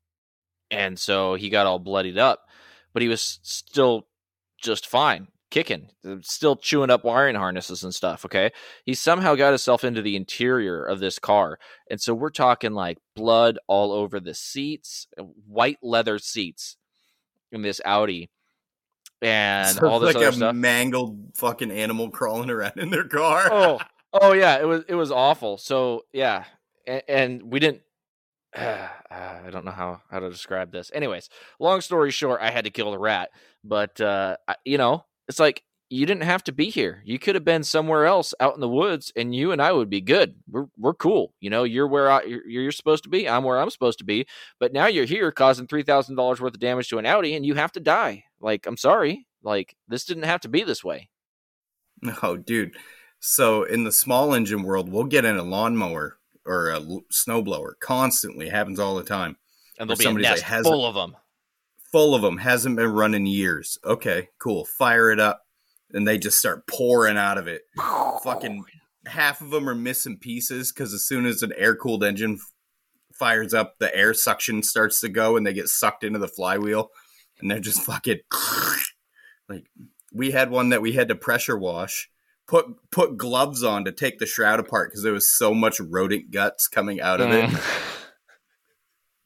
[0.70, 2.42] And so he got all bloodied up,
[2.92, 4.06] but he was still
[4.60, 5.90] just fine kicking,
[6.22, 8.24] still chewing up wiring harnesses and stuff.
[8.24, 8.50] Okay.
[8.84, 11.58] He somehow got himself into the interior of this car.
[11.90, 16.76] And so we're talking like blood all over the seats, uh, white leather seats
[17.52, 18.30] in this Audi.
[19.22, 20.54] And so all this like other a stuff.
[20.54, 23.48] mangled fucking animal crawling around in their car.
[23.50, 23.78] oh,
[24.12, 25.56] oh yeah, it was it was awful.
[25.56, 26.44] So yeah,
[26.86, 27.80] and, and we didn't
[28.56, 30.90] uh, I don't know how how to describe this.
[30.94, 31.28] Anyways,
[31.58, 33.30] long story short, I had to kill the rat,
[33.64, 37.00] but uh, I, you know, it's like you didn't have to be here.
[37.04, 39.88] You could have been somewhere else out in the woods, and you and I would
[39.88, 40.34] be good.
[40.48, 41.32] We're we're cool.
[41.40, 43.28] You know, you're where I, you're, you're supposed to be.
[43.28, 44.26] I'm where I'm supposed to be.
[44.58, 47.46] But now you're here, causing three thousand dollars worth of damage to an Audi, and
[47.46, 48.24] you have to die.
[48.40, 49.26] Like, I'm sorry.
[49.42, 51.08] Like, this didn't have to be this way.
[52.02, 52.76] No, dude.
[53.20, 56.80] So in the small engine world, we'll get in a lawnmower or a
[57.12, 58.48] snowblower constantly.
[58.48, 59.36] Happens all the time.
[59.78, 61.16] And there'll be a nest like, full of them
[61.96, 62.36] full of them.
[62.36, 63.78] Hasn't been run in years.
[63.82, 64.66] Okay, cool.
[64.66, 65.42] Fire it up.
[65.94, 67.62] and they just start pouring out of it.
[68.22, 68.64] Fucking
[69.06, 72.38] half of them are missing pieces because as soon as an air cooled engine
[73.14, 76.90] fires up, the air suction starts to go and they get sucked into the flywheel
[77.40, 78.18] and they're just fucking
[79.48, 79.64] like
[80.12, 82.10] we had one that we had to pressure wash
[82.46, 86.30] put put gloves on to take the shroud apart because there was so much rodent
[86.30, 87.82] guts coming out of it Mm.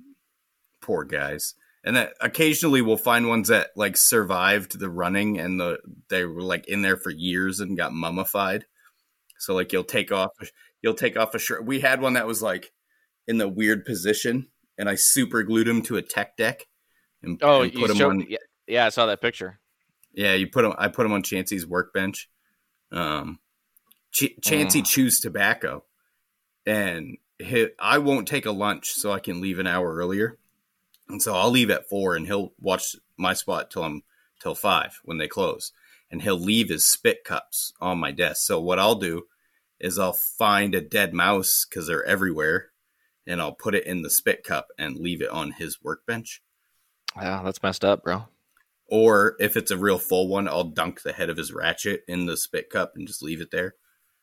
[0.81, 1.55] poor guys
[1.85, 6.43] and that occasionally we'll find ones that like survived the running and the they were
[6.43, 8.67] like in there for years and got mummified
[9.39, 10.31] so like you'll take off
[10.83, 12.73] you'll take off a shirt we had one that was like
[13.27, 16.67] in the weird position and i super glued him to a tech deck
[17.23, 19.59] and, Oh, and you put him showed, on yeah, yeah, I saw that picture.
[20.13, 22.29] yeah you put him i put him on chancey's workbench
[22.93, 23.39] um
[24.13, 24.87] Ch- chancey Mm.
[24.87, 25.85] chews tobacco
[26.67, 30.37] and he, i won't take a lunch so i can leave an hour earlier
[31.13, 34.03] and so I'll leave at four, and he'll watch my spot till I'm
[34.41, 35.73] till five when they close,
[36.11, 38.47] and he'll leave his spit cups on my desk.
[38.47, 39.27] So what I'll do
[39.79, 42.71] is I'll find a dead mouse because they're everywhere,
[43.27, 46.43] and I'll put it in the spit cup and leave it on his workbench.
[47.17, 48.25] Yeah, that's messed up, bro.
[48.87, 52.27] Or if it's a real full one, I'll dunk the head of his ratchet in
[52.27, 53.75] the spit cup and just leave it there.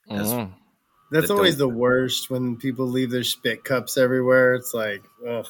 [0.10, 0.54] That's- Mhm.
[1.10, 4.56] That's that always don't- the worst when people leave their spit cups everywhere.
[4.56, 5.47] It's like, ugh.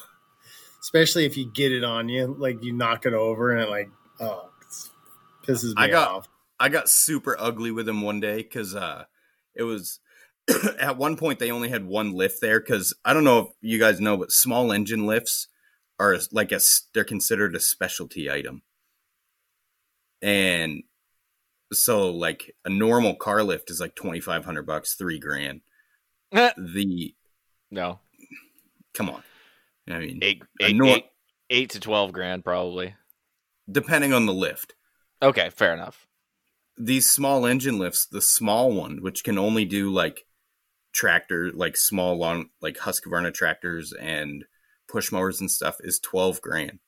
[0.80, 3.90] Especially if you get it on you, like you knock it over and it like,
[4.20, 4.48] oh,
[5.46, 6.28] pisses me I got- off.
[6.60, 9.04] I got super ugly with him one day because uh,
[9.54, 10.00] it was
[10.80, 13.78] at one point they only had one lift there because I don't know if you
[13.78, 15.46] guys know, but small engine lifts
[16.00, 16.58] are like a
[16.94, 18.62] they're considered a specialty item,
[20.20, 20.82] and
[21.72, 25.60] so like a normal car lift is like twenty five hundred bucks, three grand.
[26.32, 27.14] Eh, The
[27.70, 28.00] no,
[28.94, 29.22] come on,
[29.92, 31.04] I mean, eight, eight, nor- eight,
[31.50, 32.94] eight to twelve grand probably.
[33.70, 34.74] depending on the lift.
[35.22, 36.06] Okay, fair enough.
[36.76, 40.24] these small engine lifts, the small one, which can only do like
[40.92, 44.44] tractor, like small long, like Husqvarna tractors and
[44.88, 46.78] push mowers and stuff, is 12 grand.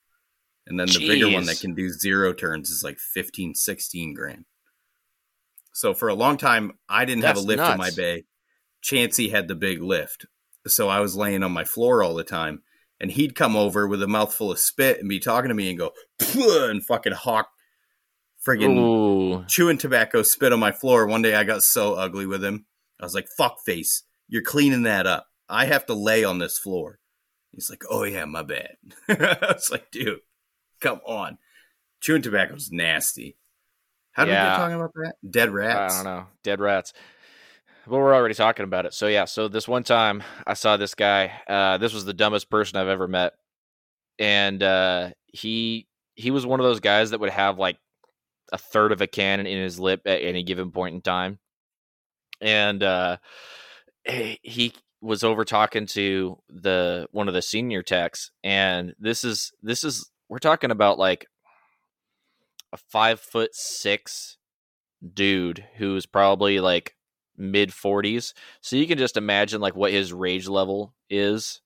[0.67, 4.45] And then the bigger one that can do zero turns is like 15, 16 grand.
[5.73, 8.25] So for a long time, I didn't have a That's lift in my bay.
[8.83, 10.27] Chancey had the big lift.
[10.69, 12.63] So I was laying on my floor all the time.
[13.01, 15.79] And he'd come over with a mouthful of spit and be talking to me and
[15.79, 15.93] go,
[16.37, 17.49] and fucking hawk
[18.47, 21.07] friggin' Ooh, chewing tobacco spit on my floor.
[21.07, 22.67] One day I got so ugly with him.
[23.01, 25.27] I was like, fuck face, you're cleaning that up.
[25.49, 26.99] I have to lay on this floor.
[27.53, 28.77] He's like, oh yeah, my bad.
[29.09, 30.21] I was like, dude,
[30.81, 31.39] come on.
[32.01, 33.37] Chewing tobacco's nasty.
[34.13, 35.15] How did we get talking about that?
[35.29, 35.95] Dead rats.
[35.95, 36.27] I don't know.
[36.43, 36.93] Dead rats.
[37.87, 38.95] Well, we're already talking about it.
[38.95, 39.25] So yeah.
[39.25, 41.33] So this one time I saw this guy.
[41.49, 43.35] Uh, this was the dumbest person I've ever met,
[44.19, 47.79] and uh, he he was one of those guys that would have like
[48.53, 51.39] a third of a cannon in his lip at any given point in time,
[52.41, 53.17] and uh,
[54.05, 59.53] he- he was over talking to the one of the senior techs, and this is
[59.63, 61.27] this is we're talking about like
[62.73, 64.37] a five foot six
[65.15, 66.95] dude who's probably like
[67.41, 71.61] mid 40s so you can just imagine like what his rage level is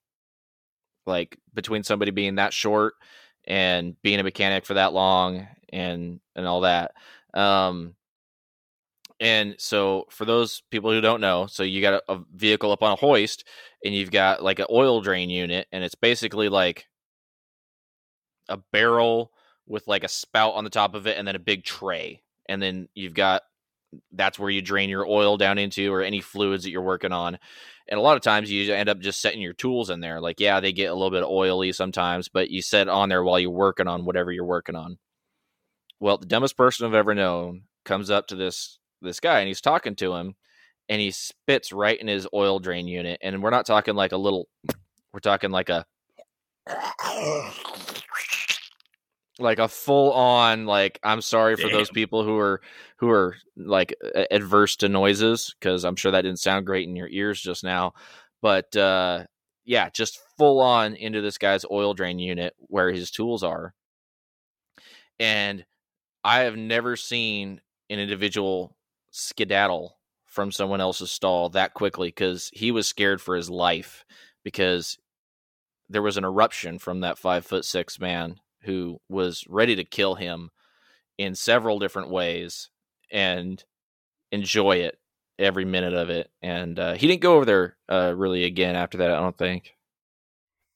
[1.06, 2.94] like between somebody being that short
[3.46, 6.92] and being a mechanic for that long and and all that
[7.34, 7.94] um
[9.20, 12.82] and so for those people who don't know so you got a, a vehicle up
[12.82, 13.44] on a hoist
[13.84, 16.86] and you've got like an oil drain unit and it's basically like
[18.48, 19.32] a barrel
[19.66, 22.62] with like a spout on the top of it and then a big tray and
[22.62, 23.42] then you've got
[24.12, 27.38] that's where you drain your oil down into or any fluids that you're working on.
[27.88, 30.20] And a lot of times you end up just setting your tools in there.
[30.20, 33.38] Like yeah they get a little bit oily sometimes but you set on there while
[33.38, 34.98] you're working on whatever you're working on.
[36.00, 39.60] Well the dumbest person i've ever known comes up to this this guy and he's
[39.60, 40.34] talking to him
[40.88, 44.16] and he spits right in his oil drain unit and we're not talking like a
[44.16, 44.48] little
[45.12, 45.84] we're talking like a
[49.38, 52.60] like a full on like i'm sorry for those people who are
[52.98, 53.94] who are like
[54.30, 57.92] adverse to noises because i'm sure that didn't sound great in your ears just now
[58.40, 59.24] but uh
[59.64, 63.74] yeah just full on into this guy's oil drain unit where his tools are
[65.18, 65.64] and
[66.22, 68.76] i have never seen an individual
[69.10, 74.04] skedaddle from someone else's stall that quickly because he was scared for his life
[74.44, 74.98] because
[75.88, 80.14] there was an eruption from that five foot six man who was ready to kill
[80.14, 80.50] him
[81.18, 82.70] in several different ways
[83.10, 83.62] and
[84.32, 84.98] enjoy it
[85.38, 86.30] every minute of it.
[86.42, 89.74] And uh, he didn't go over there uh, really again after that, I don't think.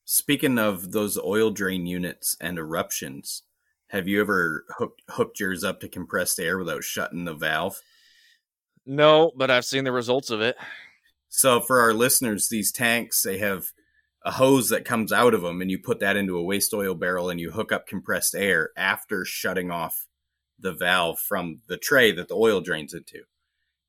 [0.05, 3.43] Speaking of those oil drain units and eruptions,
[3.89, 7.81] Have you ever hooked, hooked yours up to compressed air without shutting the valve?
[8.87, 10.57] No, but I've seen the results of it.
[11.29, 13.73] So for our listeners, these tanks they have
[14.29, 16.95] a hose that comes out of them, and you put that into a waste oil
[16.95, 20.07] barrel, and you hook up compressed air after shutting off
[20.59, 23.23] the valve from the tray that the oil drains into.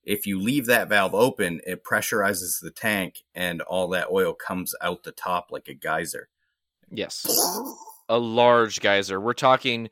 [0.06, 4.74] If you leave that valve open, it pressurizes the tank, and all that oil comes
[4.82, 6.30] out the top like a geyser.
[6.90, 7.28] Yes.
[8.08, 9.20] A large geyser.
[9.20, 9.90] We're talking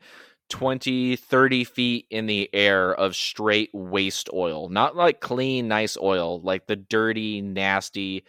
[0.48, 4.70] 20, 30 feet in the air of straight waste oil.
[4.70, 8.24] Not like clean, nice oil, like the dirty, nasty,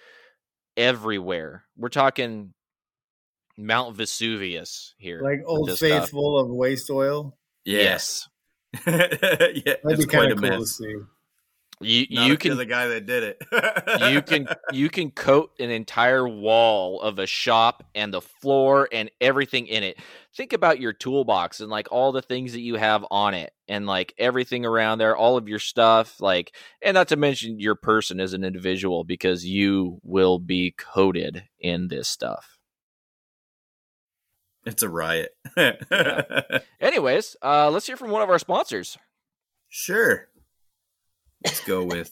[0.80, 1.66] everywhere.
[1.78, 2.54] We're talking
[3.58, 5.22] Mount Vesuvius here.
[5.22, 5.90] Like Old this stuff.
[5.90, 7.38] Faithful of waste oil.
[7.66, 8.28] Yes.
[8.74, 10.82] yeah, That'd it's be quite kind a of cool to mess.
[11.82, 14.12] You Not you can the guy that did it.
[14.12, 19.10] you can you can coat an entire wall of a shop and the floor and
[19.22, 19.98] everything in it
[20.36, 23.86] think about your toolbox and like all the things that you have on it and
[23.88, 28.20] like everything around there all of your stuff like and not to mention your person
[28.20, 32.58] as an individual because you will be coated in this stuff
[34.66, 35.32] It's a riot.
[36.82, 38.98] anyways uh let's hear from one of our sponsors
[39.72, 40.29] Sure.
[41.46, 42.12] Let's go with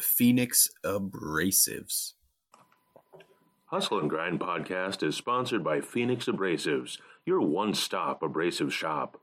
[0.00, 2.14] Phoenix Abrasives.
[3.66, 9.20] Hustle and Grind podcast is sponsored by Phoenix Abrasives, your one stop abrasive shop.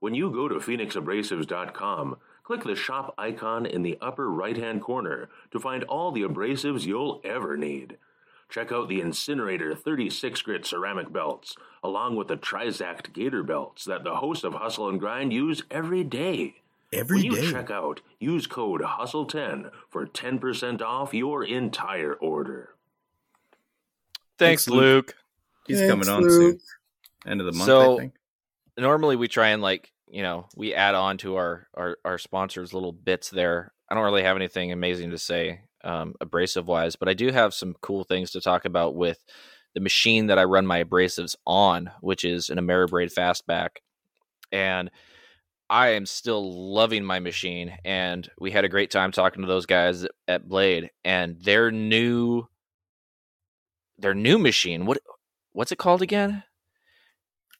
[0.00, 5.28] When you go to phoenixabrasives.com, click the shop icon in the upper right hand corner
[5.50, 7.98] to find all the abrasives you'll ever need.
[8.48, 14.02] Check out the Incinerator 36 grit ceramic belts, along with the Trizact gator belts that
[14.02, 16.62] the host of Hustle and Grind use every day.
[16.92, 17.42] Every when day.
[17.46, 22.70] you check out, use code HUSTLE10 for 10% off your entire order.
[24.38, 24.80] thanks, Thanks, Luke.
[25.08, 25.14] luke
[25.66, 26.30] He's Thanks, coming on Luke.
[26.32, 27.30] soon.
[27.30, 28.14] End of the month, So- I think.
[28.78, 32.72] normally we try and like you know we add on to our our, our sponsors
[32.72, 37.08] little bits there i don't really have anything amazing to say um, abrasive wise but
[37.10, 39.22] i do have some cool things to talk about with
[39.74, 43.68] the machine that i run my abrasives on which is an ameribrade fastback
[44.50, 44.90] and
[45.70, 49.66] i am still loving my machine and we had a great time talking to those
[49.66, 52.44] guys at blade and their new
[53.98, 54.98] their new machine what
[55.52, 56.42] what's it called again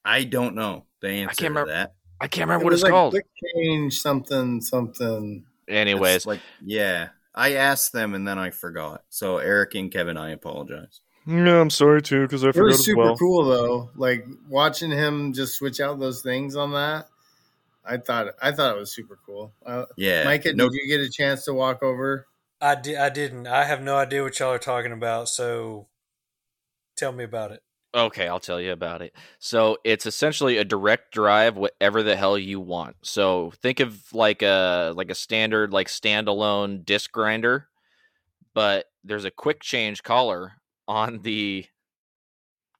[0.04, 1.94] I don't know the answer I can't to remember- that.
[2.20, 3.16] i can't remember It what it's like called
[3.54, 5.44] change something something.
[5.68, 7.08] anyways It's like, yeah.
[7.34, 9.02] I asked them and then I forgot.
[9.10, 11.02] So, Eric and Kevin, I apologize.
[11.24, 12.58] Yeah, I'm sorry too because I forgot.
[12.60, 13.90] It was super cool though.
[13.94, 17.06] Like watching him just switch out those things on that.
[17.88, 19.54] I thought I thought it was super cool.
[19.64, 20.24] Uh, Yeah.
[20.24, 22.26] Micah, no, did you get a chance to walk over?
[22.60, 23.46] I, di- I didn't.
[23.46, 25.28] I have no idea what y'all are talking about.
[25.28, 25.88] So
[26.96, 27.62] tell me about it.
[27.94, 29.14] Okay, I'll tell you about it.
[29.38, 32.96] So it's essentially a direct drive, whatever the hell you want.
[33.02, 37.68] So think of like a like a standard like standalone disc grinder,
[38.52, 40.52] but there's a quick change collar
[40.86, 41.64] on the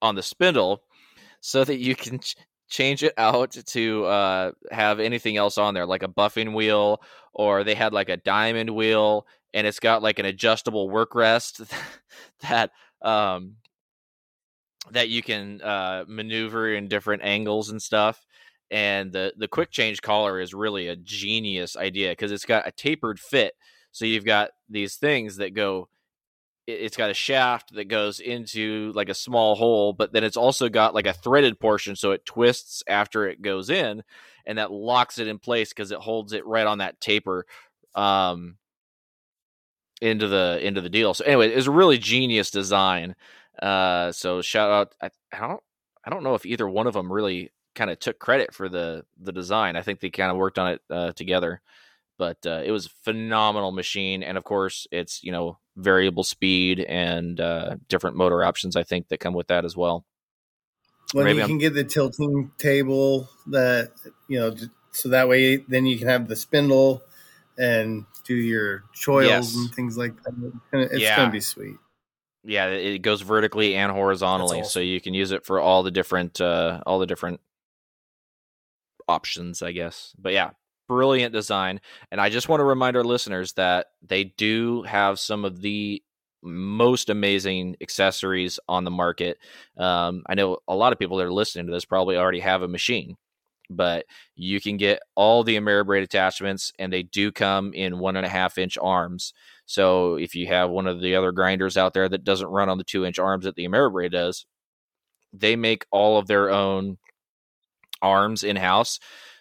[0.03, 0.83] on the spindle,
[1.40, 2.37] so that you can ch-
[2.68, 7.02] change it out to uh, have anything else on there, like a buffing wheel,
[7.33, 11.62] or they had like a diamond wheel, and it's got like an adjustable work rest
[12.40, 12.70] that
[13.02, 13.54] um
[14.90, 18.24] that you can uh, maneuver in different angles and stuff.
[18.70, 22.72] And the the quick change collar is really a genius idea because it's got a
[22.72, 23.54] tapered fit.
[23.92, 25.88] So you've got these things that go.
[26.68, 30.37] It- It's got a shaft that goes into like a small hole, but then it's
[30.37, 34.02] also got like a threaded portion, so it twists after it goes in,
[34.46, 37.46] and that locks it in place because it holds it right on that taper.
[37.94, 38.59] Um,
[40.00, 41.14] into the into the deal.
[41.14, 43.14] So anyway, it's a really genius design.
[43.61, 44.94] Uh, so shout out.
[45.02, 45.62] I, I don't
[46.04, 49.04] I don't know if either one of them really kind of took credit for the
[49.20, 49.76] the design.
[49.76, 51.61] I think they kind of worked on it uh, together.
[52.18, 56.81] But uh, it was a phenomenal machine, and of course, it's you know variable speed
[56.81, 58.74] and uh, different motor options.
[58.76, 60.04] I think that come with that as well.
[61.12, 63.92] When Maybe you I'm- can get the tilting table that
[64.28, 64.54] you know,
[64.92, 67.02] so that way then you can have the spindle
[67.57, 69.54] and do your choils Yes.
[69.54, 70.88] and things like that.
[70.92, 71.16] It's Yeah.
[71.16, 71.76] gonna be sweet.
[72.44, 75.90] Yeah, it goes vertically and horizontally, That's so you can use it for all the
[75.90, 77.40] different uh, all the different
[79.08, 80.14] options, I guess.
[80.19, 80.50] But yeah,
[80.89, 81.81] brilliant design.
[82.11, 86.03] And I just want to remind our listeners that they do have some of the
[86.43, 89.39] most amazing accessories on the market.
[89.77, 92.63] Um, I know a lot of people that are listening to this probably already have
[92.63, 93.17] a machine,
[93.69, 98.25] but you can get all the Ameribrade attachments, and they do come in one and
[98.25, 99.35] a half inch arms.
[99.67, 102.79] So if you have one of the other grinders out there that doesn't run on
[102.79, 104.47] the two inch arms that the Ameribrade does,
[105.33, 106.99] they make all of their own
[108.01, 108.99] arms in house.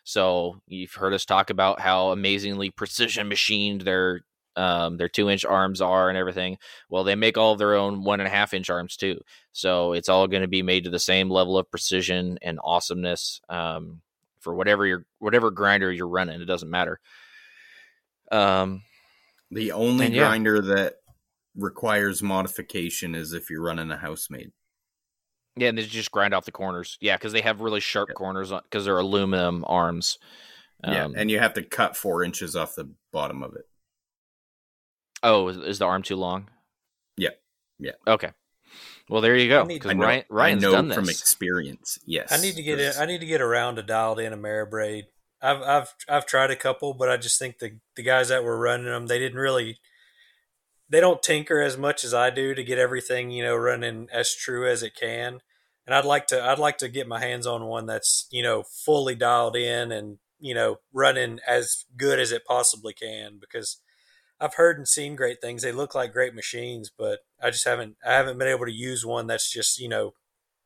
[0.07, 4.21] So you've heard us talk about how amazingly precision machined their
[4.55, 6.59] um, their two inch arms are and everything.
[6.89, 9.19] Well, they make all of their own one and a half inch arms too.
[9.51, 13.41] So it's all going to be made to the same level of precision and awesomeness
[13.49, 13.99] um,
[14.39, 16.39] for whatever your whatever grinder you're running.
[16.39, 17.01] It doesn't matter.
[18.31, 18.83] Um,
[19.51, 20.29] the only And yeah.
[20.29, 20.93] grinder that
[21.53, 24.53] requires modification is if you're running a Housemade.
[25.57, 26.97] Yeah, and they just grind off the corners.
[27.01, 30.17] Yeah, because they have really sharp corners because they're aluminum arms.
[30.83, 33.65] yeah, Um, and you have to cut four inches off the bottom of it.
[35.23, 36.49] oh, is, is the arm too long?
[37.17, 37.31] Yeah.
[37.79, 37.93] Yeah.
[38.05, 38.31] Okay.
[39.09, 39.61] Well, there you go.
[39.63, 41.97] I Because Ryan, Ryan's I know done from experience.
[42.05, 42.97] Yes, I need to get Yes.
[42.97, 43.01] it.
[43.01, 45.03] I need to get around to dialed in an Ameribrade.
[45.41, 48.57] I've I've I've tried a couple, but I just think the the guys that were
[48.59, 49.79] running them, they didn't really.
[50.89, 54.33] They don't tinker as much as I do to get everything you know running as
[54.33, 55.39] true as it can.
[55.87, 58.63] And I'd like to I'd like to get my hands on one that's you know
[58.63, 63.79] fully dialed in and you know running as good as it possibly can because
[64.39, 65.63] I've heard and seen great things.
[65.63, 69.05] They look like great machines, but I just haven't I haven't been able to use
[69.05, 70.13] one that's just you know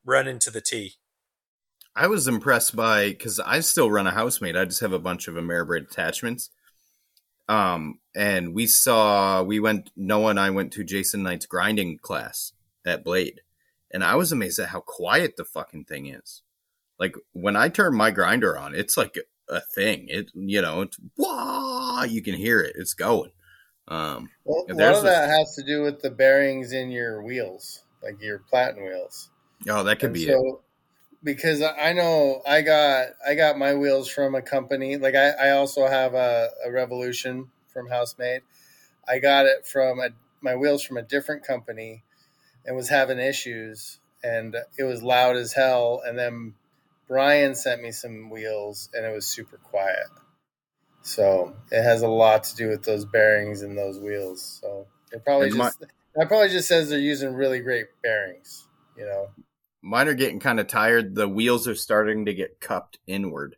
[0.03, 0.95] running to the T.
[1.95, 4.57] I was impressed by because I still run a Housemade.
[4.57, 6.49] I just have a bunch of Ameribrade attachments.
[7.49, 12.53] Um, and we saw we went Noah and I went to Jason Knight's grinding class
[12.85, 13.41] at Blade,
[13.93, 16.41] and I was amazed at how quiet the fucking thing is.
[16.99, 19.17] Like when I turn my grinder on, it's like
[19.49, 20.07] a thing.
[20.09, 22.75] It you know it's wah, you can hear it.
[22.77, 23.31] It's going.
[23.87, 27.83] Um, Well, a lot of that has to do with the bearings in your wheels,
[28.03, 29.29] like your platen wheels.
[29.69, 30.37] oh, that could And be it.
[31.23, 34.97] because I know I got I got my wheels from a company.
[34.97, 38.41] Like I, I also have a, a Revolution from Housemade.
[39.07, 40.09] I got it from a,
[40.41, 42.03] my wheels from a different company,
[42.65, 46.01] and was having issues, and it was loud as hell.
[46.05, 46.53] And then
[47.07, 50.07] Brian sent me some wheels, and it was super quiet.
[51.01, 54.59] So it has a lot to do with those bearings and those wheels.
[54.61, 55.79] So it probably And my- just
[56.15, 58.67] that probably just says they're using really great bearings.
[58.97, 59.29] You know.
[59.81, 61.15] Mine are getting kind of tired.
[61.15, 63.55] The wheels are starting to get cupped inward.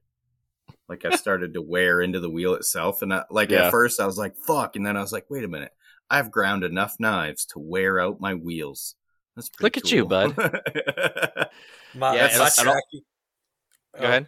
[0.88, 3.02] Like I started to wear into the wheel itself.
[3.02, 3.66] And I, like Yeah.
[3.66, 4.76] at first I was like, fuck.
[4.78, 5.74] And then I was like, wait a minute.
[6.14, 8.96] I've ground enough knives to wear out my wheels.
[9.36, 10.36] That's pretty Look at you, bud.
[11.96, 13.02] My, Yeah, my and I- I don't- tracking,
[13.96, 14.28] Go uh, ahead.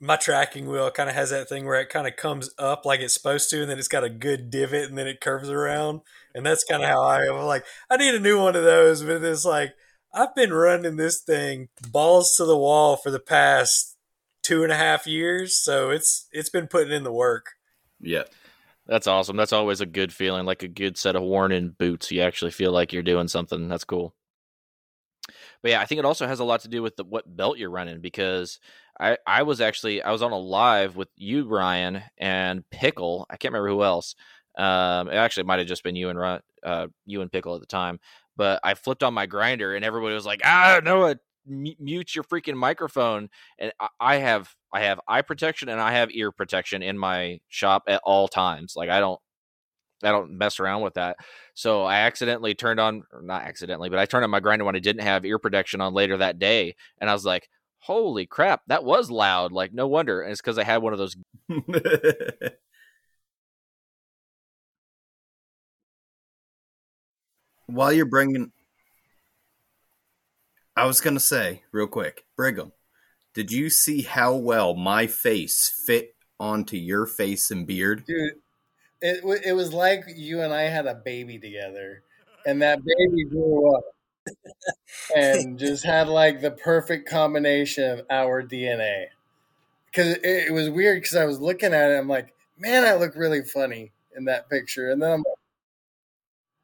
[0.00, 3.00] my tracking wheel kind of has that thing where it kind of comes up like
[3.00, 6.00] it's supposed to, and then it's got a good divot, and then it curves around,
[6.34, 7.36] and that's kind of how I am.
[7.44, 9.74] Like, I need a new one of those, but it's like
[10.12, 13.96] I've been running this thing balls to the wall for the past
[14.42, 17.52] two and a half years, so it's it's been putting in the work.
[18.00, 18.24] yeah.
[18.86, 19.36] That's awesome.
[19.36, 22.12] That's always a good feeling, like a good set of worn in boots.
[22.12, 23.68] You actually feel like you're doing something.
[23.68, 24.14] That's cool.
[25.62, 27.58] But yeah, I think it also has a lot to do with the, what belt
[27.58, 28.60] you're running because
[29.00, 33.26] I, I was actually I was on a live with you, Ryan, and Pickle.
[33.28, 34.14] I can't remember who else.
[34.56, 37.66] Um, it actually might have just been you and uh, you and Pickle at the
[37.66, 37.98] time.
[38.36, 41.14] But I flipped on my grinder, and everybody was like, "Ah, m-
[41.78, 43.28] mute your freaking microphone."
[43.58, 47.40] And I, I have I have eye protection and I have ear protection in my
[47.48, 48.74] shop at all times.
[48.76, 49.18] Like I don't
[50.04, 51.16] I don't mess around with that.
[51.54, 54.80] So I accidentally turned on not accidentally, but I turned on my grinder when I
[54.80, 57.48] didn't have ear protection on later that day and I was like,
[57.78, 60.20] "Holy crap, that was loud." Like no wonder.
[60.20, 61.16] And it's cuz I had one of those
[67.66, 68.52] While you're bringing,
[70.76, 72.72] I was gonna say real quick, Brigham,
[73.36, 78.02] did you see how well my face fit onto your face and beard?
[78.06, 78.32] dude
[79.02, 82.02] it, it was like you and i had a baby together
[82.46, 83.84] and that baby grew up
[85.16, 89.04] and just had like the perfect combination of our dna
[89.90, 92.94] because it, it was weird because i was looking at it i'm like man i
[92.94, 95.36] look really funny in that picture and then i'm like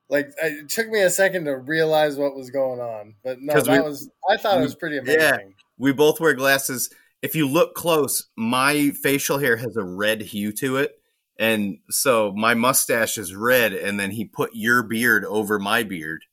[0.09, 3.71] like, it took me a second to realize what was going on but no, that
[3.71, 5.39] we- was i thought it was pretty Yeah.
[5.79, 6.91] We both wear glasses.
[7.23, 10.93] If you look close, my facial hair has a red hue to it.
[11.39, 16.25] And so my mustache is red, and then he put your beard over my beard.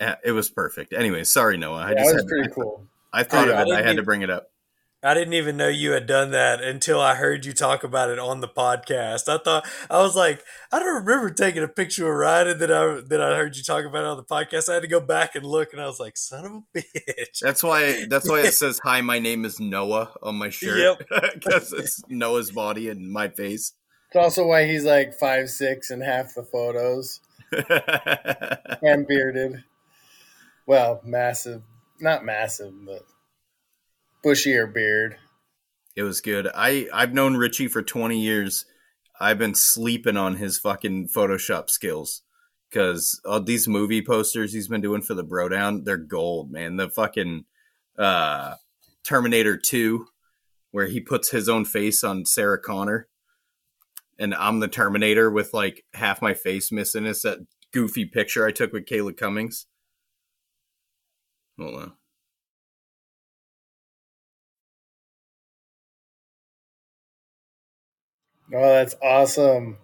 [0.00, 0.92] Uh, It was perfect.
[0.92, 1.78] Anyway, sorry, Noah.
[1.78, 3.72] I yeah, just that was pretty I, cool I thought I of it.
[3.72, 4.50] I didn't had to bring it up.
[5.02, 8.18] I didn't even know you had done that until I heard you talk about it
[8.18, 9.28] on the podcast.
[9.28, 10.42] I thought I was like,
[10.72, 13.84] I don't remember taking a picture of Ryan, that I then I heard you talk
[13.84, 14.68] about it on the podcast.
[14.68, 17.38] I had to go back and look, and I was like, son of a bitch.
[17.40, 18.06] That's why.
[18.08, 20.78] That's why it says "Hi, my name is Noah" on my shirt.
[20.78, 21.08] Yep.
[21.34, 23.74] Because it's Noah's body and my face.
[24.08, 27.20] it's also why he's like five six and half the photos
[28.82, 29.62] and bearded.
[30.66, 31.62] Well, massive,
[32.00, 33.02] not massive, but
[34.26, 35.16] bushier beard.
[35.94, 36.48] It was good.
[36.54, 38.66] I I've known Richie for 20 years.
[39.20, 42.22] I've been sleeping on his fucking Photoshop skills
[42.68, 46.76] because all these movie posters he's been doing for the Bro Down, they're gold, man.
[46.76, 47.44] The fucking
[47.98, 48.56] uh,
[49.04, 50.06] Terminator 2,
[50.72, 53.08] where he puts his own face on Sarah Connor,
[54.18, 57.06] and I'm the Terminator with like half my face missing.
[57.06, 57.38] It's that
[57.72, 59.66] goofy picture I took with Kayla Cummings.
[61.58, 61.92] Hold on.
[68.54, 69.78] Oh, that's awesome.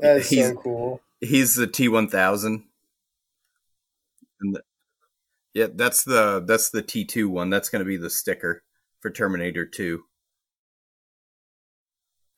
[0.00, 1.00] That is He's- so cool.
[1.20, 2.64] He's the T one thousand.
[4.40, 4.62] And the,
[5.54, 7.48] yeah, that's the that's the T two one.
[7.48, 8.62] That's going to be the sticker
[9.00, 10.04] for Terminator two.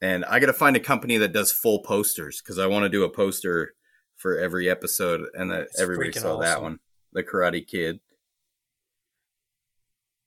[0.01, 2.89] And I got to find a company that does full posters because I want to
[2.89, 3.75] do a poster
[4.17, 6.79] for every episode, and that That's everybody freaking saw that one,
[7.13, 8.01] the Karate Kid.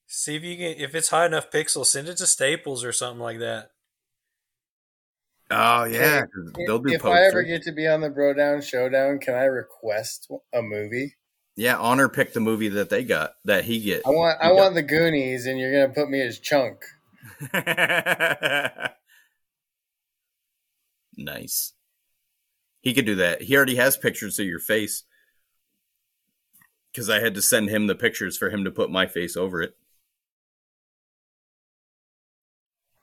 [0.08, 3.22] See if you can if it's high enough pixels, send it to Staples or something
[3.22, 3.72] like that.
[5.52, 8.62] Oh yeah, 'cause they'll do if I ever get to be on the Bro Down
[8.62, 11.16] Showdown, can I request a movie?
[11.56, 14.06] yeah, Honor picked the movie that they got that he get.
[14.06, 16.84] I want I You want the Goonies, and you're gonna put me as Chunk.
[21.18, 21.74] nice.
[22.82, 23.42] He could do that.
[23.42, 25.04] He already has pictures of your face.
[26.92, 29.62] Because I had to send him the pictures for him to put my face over
[29.62, 29.76] it.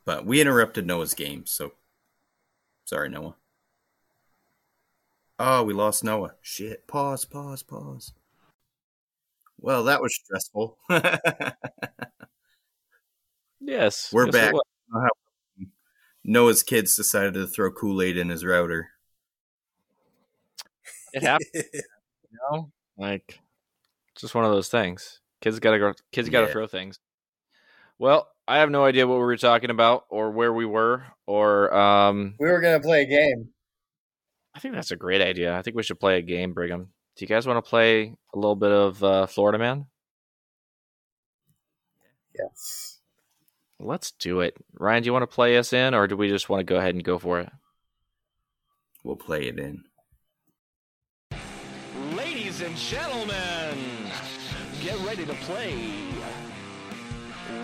[0.05, 1.73] But we interrupted Noah's game, so
[2.87, 3.37] sorry, Noah.
[5.39, 6.35] Oh, we lost Noah.
[6.41, 6.87] Shit.
[6.87, 8.13] Pause, pause, pause.
[9.61, 10.79] Well, that was stressful.
[13.59, 14.55] Yes, We're yes, back.
[16.23, 18.91] Noah's kids decided to throw Kool Aid in his router.
[21.13, 21.49] It happened.
[22.31, 23.41] You know, like
[24.15, 25.21] just one of those things.
[25.41, 25.95] Kids gotta go.
[26.13, 26.53] Kids gotta Yeah.
[26.53, 26.99] throw things.
[27.99, 31.75] Well, I have no idea what we were talking about, or where we were, or
[31.75, 32.35] um.
[32.39, 33.49] We were gonna play a game.
[34.55, 35.57] I think that's a great idea.
[35.57, 36.93] I think we should play a game, Brigham.
[37.17, 39.87] Do you guys want to play a little bit of uh, Florida Man?
[42.39, 42.99] Yes.
[43.79, 44.57] Let's do it.
[44.75, 46.77] Ryan, do you want to play us in, or do we just want to go
[46.77, 47.51] ahead and go for it?
[49.05, 49.85] We'll play it in.
[52.15, 53.79] Ladies and gentlemen,
[54.83, 55.75] get ready to play.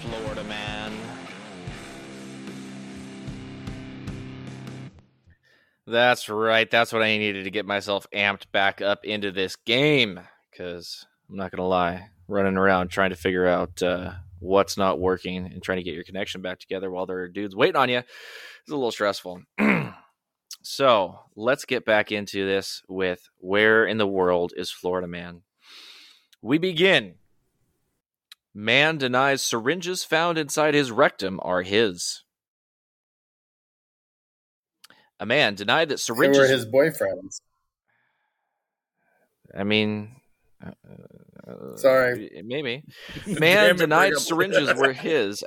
[0.00, 0.92] Florida Man?
[5.86, 6.70] That's right.
[6.70, 10.20] That's what I needed to get myself amped back up into this game.
[10.50, 15.46] Because I'm not gonna lie, running around trying to figure out uh, what's not working
[15.46, 17.98] and trying to get your connection back together while there are dudes waiting on you
[17.98, 18.04] is
[18.70, 19.42] a little stressful.
[20.62, 25.42] so let's get back into this with where in the world is Florida Man?
[26.40, 27.14] We begin.
[28.54, 32.22] Man denies syringes found inside his rectum are his.
[35.18, 36.38] A man denied that They syringes.
[36.38, 37.40] were his boyfriends.
[39.56, 40.16] I mean,
[40.64, 42.42] uh, Sorry.
[42.44, 42.84] maybe.
[43.26, 45.44] Man denied syringes were his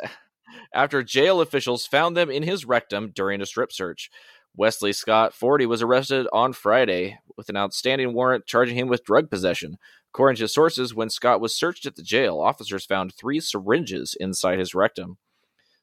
[0.73, 4.09] after jail officials found them in his rectum during a strip search.
[4.55, 9.29] Wesley Scott, 40, was arrested on Friday with an outstanding warrant charging him with drug
[9.29, 9.77] possession.
[10.15, 14.59] According to sources, when Scott was searched at the jail, officers found three syringes inside
[14.59, 15.17] his rectum.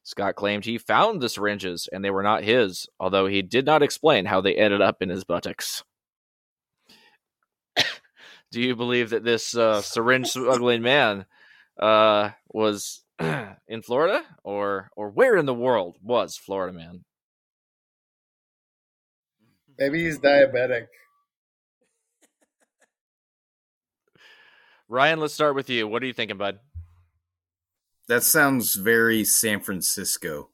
[0.01, 3.83] Scott claimed he found the syringes and they were not his, although he did not
[3.83, 5.83] explain how they ended up in his buttocks.
[8.51, 11.27] Do you believe that this uh, syringe smuggling man
[11.79, 13.03] uh, was
[13.67, 17.05] in Florida, or or where in the world was Florida man?
[19.77, 20.87] Maybe he's diabetic.
[24.93, 25.87] Ryan, let's start with you.
[25.87, 26.59] What are you thinking, bud?
[28.07, 30.49] That sounds very San Francisco.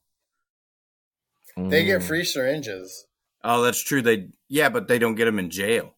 [1.57, 2.07] They get Mm.
[2.07, 3.05] free syringes.
[3.43, 4.01] Oh, that's true.
[4.01, 5.93] They yeah, but they don't get them in jail.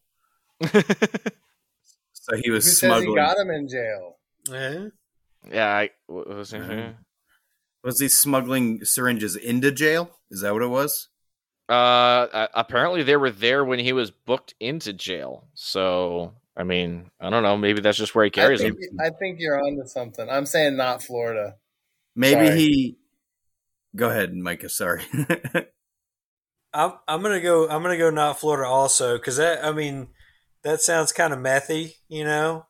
[2.13, 3.09] So he Who was says smuggling.
[3.09, 4.19] he got him in jail?
[4.53, 4.89] Eh?
[5.51, 6.95] yeah, I, what was Mhm.
[7.83, 10.19] Was he smuggling syringes into jail?
[10.29, 11.09] Is that what it was?
[11.67, 11.71] Uh,
[12.31, 15.47] uh, apparently they were there when he was booked into jail.
[15.55, 17.57] So, I mean, I don't know.
[17.57, 18.99] Maybe that's just where he I carries think, them.
[18.99, 20.29] I think you're onto something.
[20.29, 21.55] I'm saying not Florida.
[22.15, 22.59] Maybe Sorry.
[22.59, 22.97] he.
[23.95, 24.69] Go ahead, Micah.
[24.69, 25.01] Sorry.
[26.73, 27.67] I'm I'm gonna go.
[27.67, 29.65] I'm gonna go not Florida also because that.
[29.65, 30.09] I mean,
[30.63, 32.67] that sounds kind of methy, you know.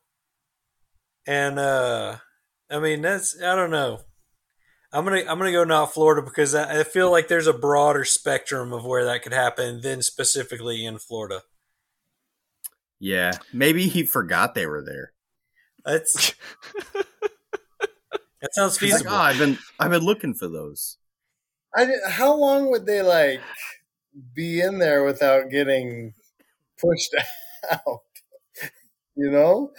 [1.26, 2.16] And uh,
[2.70, 4.00] I mean that's I don't know.
[4.90, 8.06] I'm gonna I'm gonna go not Florida because I, I feel like there's a broader
[8.06, 11.42] spectrum of where that could happen than specifically in Florida.
[13.04, 15.12] Yeah, maybe he forgot they were there.
[15.84, 16.34] That's
[18.40, 19.12] that sounds He's like, feasible.
[19.16, 20.98] oh, I've been I've been looking for those.
[21.76, 23.40] I di- how long would they like
[24.34, 26.14] be in there without getting
[26.80, 27.12] pushed
[27.72, 28.02] out?
[29.16, 29.72] You know,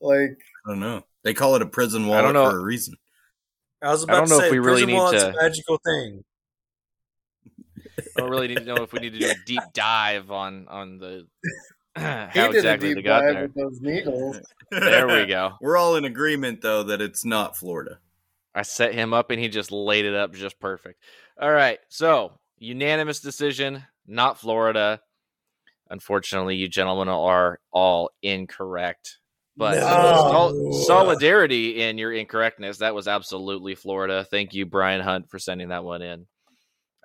[0.00, 1.02] like I don't know.
[1.24, 2.50] They call it a prison I wallet don't know.
[2.50, 2.94] for a reason.
[3.82, 5.30] I was I about don't to know if say, we really prison need wallet's to-
[5.30, 6.24] a magical thing.
[7.98, 10.68] I don't really need to know if we need to do a deep dive on
[10.68, 11.26] on the
[12.32, 13.42] he did exactly a they deep got dive there.
[13.42, 14.40] with those needles.
[14.70, 15.52] There we go.
[15.62, 17.98] We're all in agreement though that it's not Florida.
[18.54, 21.00] I set him up and he just laid it up just perfect.
[21.40, 21.78] All right.
[21.88, 25.00] So, unanimous decision, not Florida.
[25.90, 29.18] Unfortunately, you gentlemen are all incorrect.
[29.56, 30.12] But No.
[30.30, 34.26] sol- solidarity in your incorrectness, that was absolutely Florida.
[34.30, 36.26] Thank you, Bryan Hunt, for sending that one in.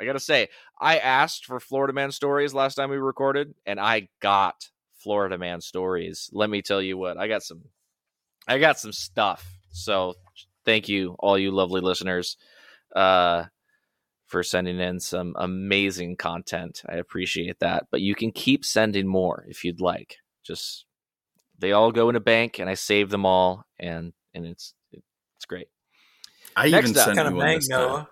[0.02, 3.80] I got to say, I asked for Florida man stories last time we recorded, and
[3.80, 4.70] I got
[5.04, 6.30] Florida man stories.
[6.32, 7.64] Let me tell you what, I got some
[8.48, 9.46] I got some stuff.
[9.72, 10.14] So
[10.66, 12.38] thank you, all you lovely listeners,
[12.96, 13.46] uh,
[14.28, 16.82] for sending in some amazing content.
[16.88, 17.88] I appreciate that.
[17.92, 20.18] But you can keep sending more if you'd like.
[20.44, 20.86] Just
[21.60, 25.46] they all go in a bank, and I save them all, and and it's it's
[25.46, 25.68] great.
[26.56, 27.06] I Next even up.
[27.06, 27.64] sent kind you of one bank.
[27.68, 28.10] Noah.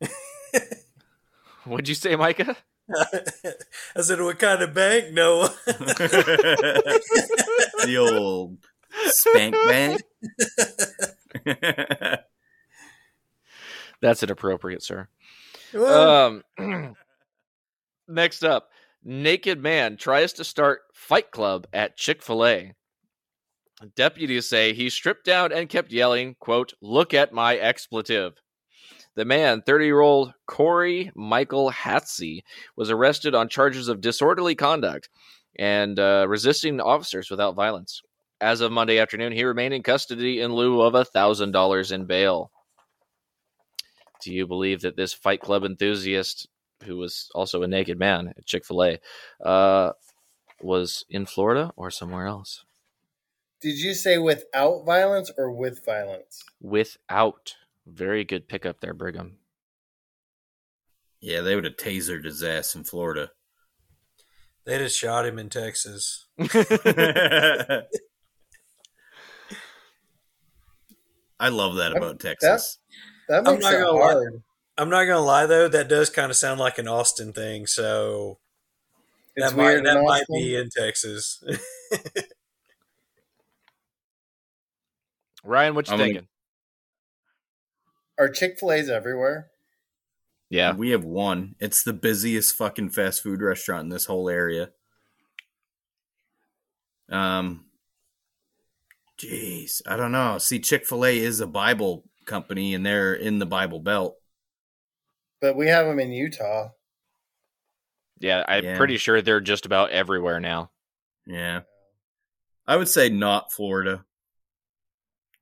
[1.64, 2.56] What'd you say, Micah?
[3.96, 6.92] I said, "What kind of bank, Noah?" the
[7.98, 8.58] old
[9.06, 10.02] spank bank.
[14.00, 15.08] That's inappropriate, sir.
[15.72, 16.58] Well, Um,
[18.08, 18.70] next up,
[19.02, 22.74] naked man tries to start Fight Club at Chick Fil A.
[23.96, 28.34] Deputies say he stripped down and kept yelling, "quote Look at my expletive."
[29.16, 32.42] The man, 30-year-old Corey Michael Hatsey,
[32.76, 35.08] was arrested on charges of disorderly conduct
[35.56, 38.02] and uh, resisting officers without violence.
[38.40, 42.50] As of Monday afternoon, he remained in custody in lieu of thousand dollars in bail.
[44.22, 46.48] Do you believe that this Fight Club enthusiast,
[46.84, 48.98] who was also a naked man at Chick Fil A,
[49.44, 49.92] uh,
[50.60, 52.64] was in Florida or somewhere else?
[53.60, 56.42] Did you say without violence or with violence?
[56.60, 57.54] Without.
[57.86, 59.36] Very good pickup there, Brigham.
[61.20, 63.30] yeah, they would have tasered his ass in Florida.
[64.64, 66.26] they just shot him in Texas.
[71.40, 72.78] I love that about Texas.
[73.28, 74.12] That I'm makes not it gonna lie.
[74.12, 74.42] hard.
[74.78, 77.66] I'm not gonna lie though, that does kind of sound like an Austin thing.
[77.66, 78.38] So
[79.36, 81.42] It's that might that in might be in Texas.
[85.44, 86.28] Ryan, what you I'm thinking?
[88.18, 89.50] Are Chick Fil A's everywhere?
[90.50, 90.74] Yeah.
[90.74, 91.56] We have one.
[91.58, 94.70] It's the busiest fucking fast food restaurant in this whole area.
[97.10, 97.66] Um,
[99.18, 100.38] jeez, I don't know.
[100.38, 104.16] See, Chick Fil A is a Bible company, and they're in the Bible Belt.
[105.40, 106.70] But we have them in Utah.
[108.20, 108.76] Yeah, I'm Yeah.
[108.78, 110.70] pretty sure they're just about everywhere now.
[111.26, 111.62] Yeah,
[112.66, 114.06] I would say not Florida,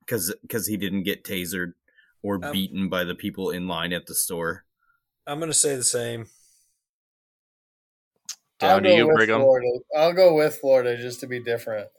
[0.01, 1.73] because because he didn't get tasered
[2.23, 4.65] or Um, beaten by the people in line at the store.
[5.27, 6.27] I'm gonna say the same.
[8.61, 9.41] I'll Down to you, Brigham.
[9.41, 9.67] Florida.
[9.95, 11.89] I'll go with Florida just to be different.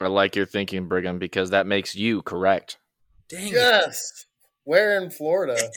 [0.00, 2.78] I like your thinking, Brigham, because that makes you correct.
[3.28, 3.52] Dang it.
[3.52, 4.26] Yes.
[4.64, 5.56] Where in Florida?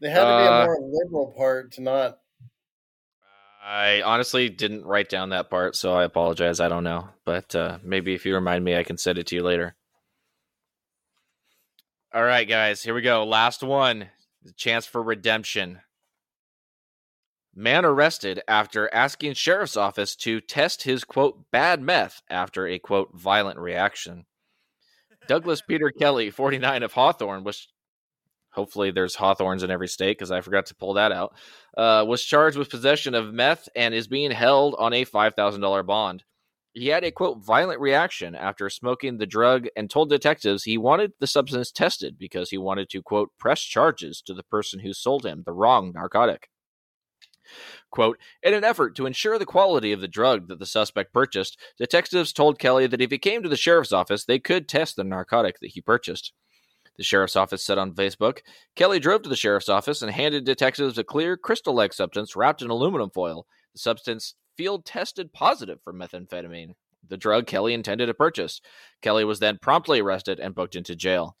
[0.00, 2.18] They had to be Uh, a more liberal part to not.
[3.62, 6.58] I honestly didn't write down that part, so I apologize.
[6.58, 7.10] I don't know.
[7.26, 9.76] But uh, maybe if you remind me, I can send it to you later.
[12.12, 13.22] All right, guys, here we go.
[13.24, 14.08] Last one.
[14.42, 15.80] The chance for redemption.
[17.54, 23.10] Man arrested after asking sheriff's office to test his quote bad meth after a quote
[23.14, 24.26] violent reaction.
[25.28, 27.68] Douglas Peter Kelly, 49 of Hawthorne, was
[28.50, 31.34] hopefully there's Hawthorns in every state because I forgot to pull that out.
[31.78, 36.24] Uh, was charged with possession of meth and is being held on a $5,000 bond.
[36.72, 41.12] He had a quote violent reaction after smoking the drug and told detectives he wanted
[41.18, 45.26] the substance tested because he wanted to quote press charges to the person who sold
[45.26, 46.48] him the wrong narcotic.
[47.90, 51.58] Quote, in an effort to ensure the quality of the drug that the suspect purchased,
[51.76, 55.02] detectives told Kelly that if he came to the sheriff's office, they could test the
[55.02, 56.32] narcotic that he purchased.
[56.96, 58.40] The sheriff's office said on Facebook
[58.76, 62.62] Kelly drove to the sheriff's office and handed detectives a clear crystal like substance wrapped
[62.62, 63.46] in aluminum foil.
[63.72, 66.74] The substance field tested positive for methamphetamine,
[67.08, 68.60] the drug Kelly intended to purchase.
[69.00, 71.34] Kelly was then promptly arrested and booked into jail.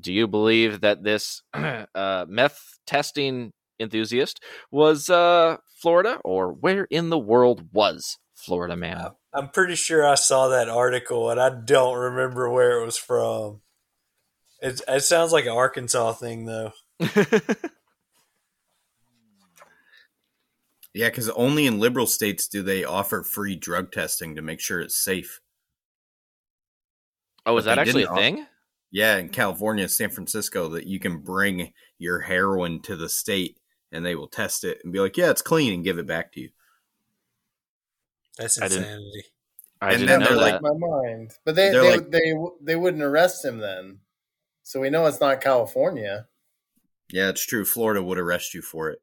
[0.00, 4.42] Do you believe that this uh, meth testing enthusiast
[4.72, 9.10] was uh, Florida, or where in the world was Florida man.
[9.32, 13.60] I'm pretty sure I saw that article and I don't remember where it was from.
[14.60, 16.72] It, it sounds like an Arkansas thing, though.
[20.94, 24.80] Yeah, because only in liberal states do they offer free drug testing to make sure
[24.80, 25.40] it's safe.
[27.46, 28.46] oh, is But that actually a didn't- thing?
[28.90, 33.58] Yeah, in California, San Francisco, that you can bring your heroin to the state
[33.90, 36.32] and they will test it and be like, yeah, it's clean and give it back
[36.32, 36.50] to you.
[38.38, 39.24] That's I didn't- insanity.
[39.80, 40.62] I And didn't then know they're that.
[40.62, 41.32] like- my mind.
[41.44, 44.00] But they they, like- they they wouldn't arrest him then.
[44.62, 46.28] So we know it's not California.
[47.10, 47.64] Yeah, it's true.
[47.66, 49.00] Florida would arrest you for it.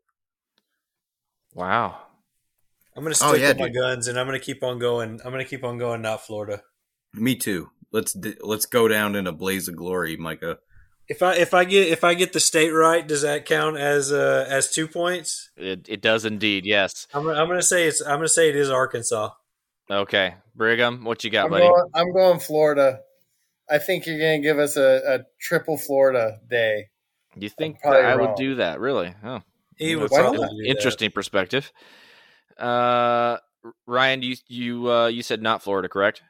[1.54, 1.98] Wow.
[2.96, 5.20] I'm gonna Oh, stick yeah, with my guns and I'm gonna keep on going.
[5.24, 6.02] I'm gonna keep on going.
[6.02, 6.62] Not Florida.
[7.14, 7.70] Me too.
[7.92, 10.60] Let's let's go down in a blaze of glory, Micah.
[11.08, 14.12] If I if I get if I get the state right, does that count as
[14.12, 15.50] uh, as two points?
[15.58, 16.66] It, it does indeed.
[16.66, 17.08] Yes.
[17.14, 19.30] I'm, I'm gonna say it's I'm gonna say it is Arkansas.
[19.90, 21.68] Okay, Brigham, what you got, I'm buddy?
[21.68, 23.00] going, I'm going Florida.
[23.70, 26.88] I think you're going to give us a, a triple Florida day.
[27.38, 28.80] you think that probably I would do that?
[28.80, 29.14] Really?
[29.24, 29.42] Oh,
[29.82, 30.52] He would Why probably not?
[30.52, 30.70] do that.
[30.70, 31.72] interesting perspective.
[32.58, 33.38] Uh,
[33.88, 36.22] Ryan, you you uh, you said not Florida, correct?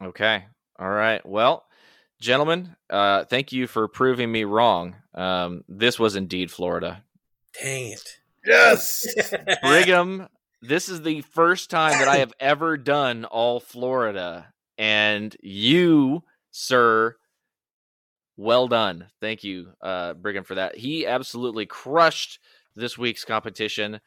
[0.00, 0.06] Yeah.
[0.08, 0.44] Okay.
[0.78, 1.24] All right.
[1.26, 1.64] Well,
[2.20, 4.96] gentlemen, uh, thank you for proving me wrong.
[5.14, 7.04] Um, this was indeed Florida.
[7.60, 8.18] Dang it.
[8.46, 9.06] Yes.
[9.62, 10.28] Brigham,
[10.62, 14.52] this is the first time that I have ever done all Florida.
[14.78, 17.16] And you, sir,
[18.38, 19.06] well done.
[19.20, 20.76] Thank you, uh, Brigham, for that.
[20.76, 22.38] He absolutely crushed
[22.76, 24.00] this week's competition.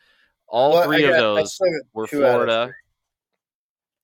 [0.48, 1.60] All Well, three I of those
[1.94, 2.74] were two out of Florida.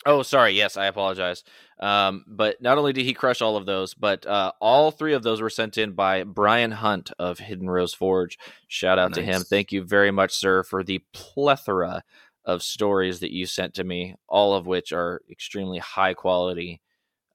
[0.06, 0.52] Oh, sorry.
[0.52, 1.44] Yes, I apologize.
[1.80, 5.24] Um, but not only did he crush all of those, but uh, all three of
[5.24, 8.38] those were sent in by Bryan Hunt of Hidden Rose Forge.
[8.68, 9.42] Shout out to him.
[9.42, 12.04] Thank you very much, sir, for the plethora
[12.46, 16.82] of stories that you sent to me, all of which are extremely high quality,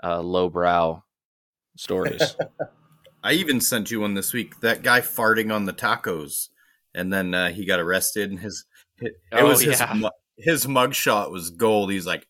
[0.02, 1.02] uh, lowbrow
[1.76, 2.36] stories.
[3.22, 4.60] I even sent you one this week.
[4.60, 6.48] That guy farting on the tacos,
[6.94, 8.30] and then uh, he got arrested.
[8.30, 8.64] And his
[9.00, 10.08] it, it Oh, was his yeah.
[10.38, 11.90] his mugshot was gold.
[11.92, 12.26] He's like,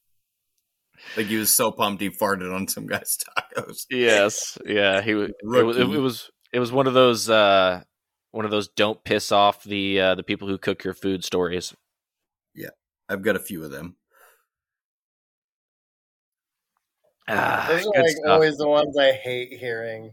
[1.16, 3.16] like he was so pumped he farted on some guy's
[3.56, 3.86] tacos.
[3.90, 5.30] yes, yeah, he was.
[5.30, 6.30] It, was- it was.
[6.52, 7.30] It was one of those.
[7.30, 7.82] Uh,
[8.32, 11.74] one of those don't piss off the uh, the people who cook your food stories.
[12.54, 12.70] Yeah,
[13.08, 13.96] I've got a few of them.
[17.28, 18.30] Ah, Those are like stuff.
[18.30, 20.12] always the ones I hate hearing.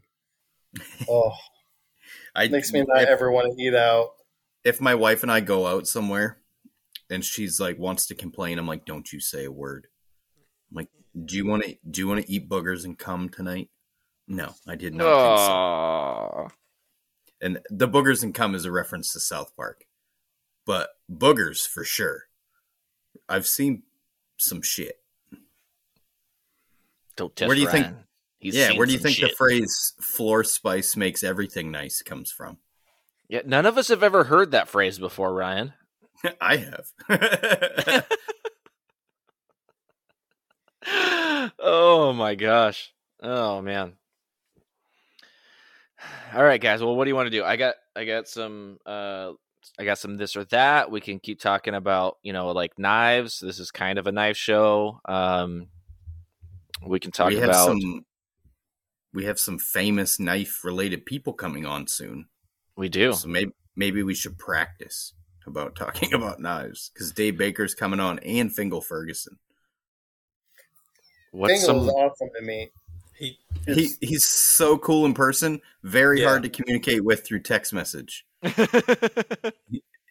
[1.09, 1.31] Oh,
[2.35, 4.09] I makes me not if, ever want to eat out.
[4.63, 6.37] if my wife and I go out somewhere,
[7.09, 9.87] and she's like wants to complain, I'm like, don't you say a word.
[10.69, 10.89] I'm like,
[11.25, 13.69] do you want to do you want to eat boogers and come tonight?
[14.27, 16.55] No, I did not think so.
[17.41, 19.85] And the boogers and come is a reference to South Park.
[20.67, 22.25] But boogers for sure.
[23.27, 23.83] I've seen
[24.37, 25.01] some shit.
[27.15, 28.03] Don't test Where do you think- Ryan.
[28.39, 32.31] He's yeah, where do you some think the phrase floor spice makes everything nice comes
[32.31, 32.57] from?
[33.27, 35.73] Yeah, none of us have ever heard that phrase before, Ryan.
[36.41, 38.05] I have.
[41.59, 42.93] oh my gosh.
[43.21, 43.93] Oh man.
[46.33, 46.81] All right, guys.
[46.81, 47.43] Well, what do you want to do?
[47.43, 49.33] I got I got some uh
[49.77, 50.89] I got some this or that.
[50.89, 53.39] We can keep talking about, you know, like knives.
[53.39, 55.01] This is kind of a knife show.
[55.05, 55.67] Um
[56.85, 58.05] we can talk we have about some
[59.13, 62.27] we have some famous knife related people coming on soon.
[62.75, 63.13] we do.
[63.13, 65.13] So maybe maybe we should practice
[65.47, 69.37] about talking about knives because Dave Baker's coming on and Fingal Ferguson.
[71.31, 72.71] What's Fingal's some awesome to me.
[73.15, 73.37] He
[73.67, 76.27] He he's so cool in person, very Yeah.
[76.29, 78.25] hard to communicate with through text message.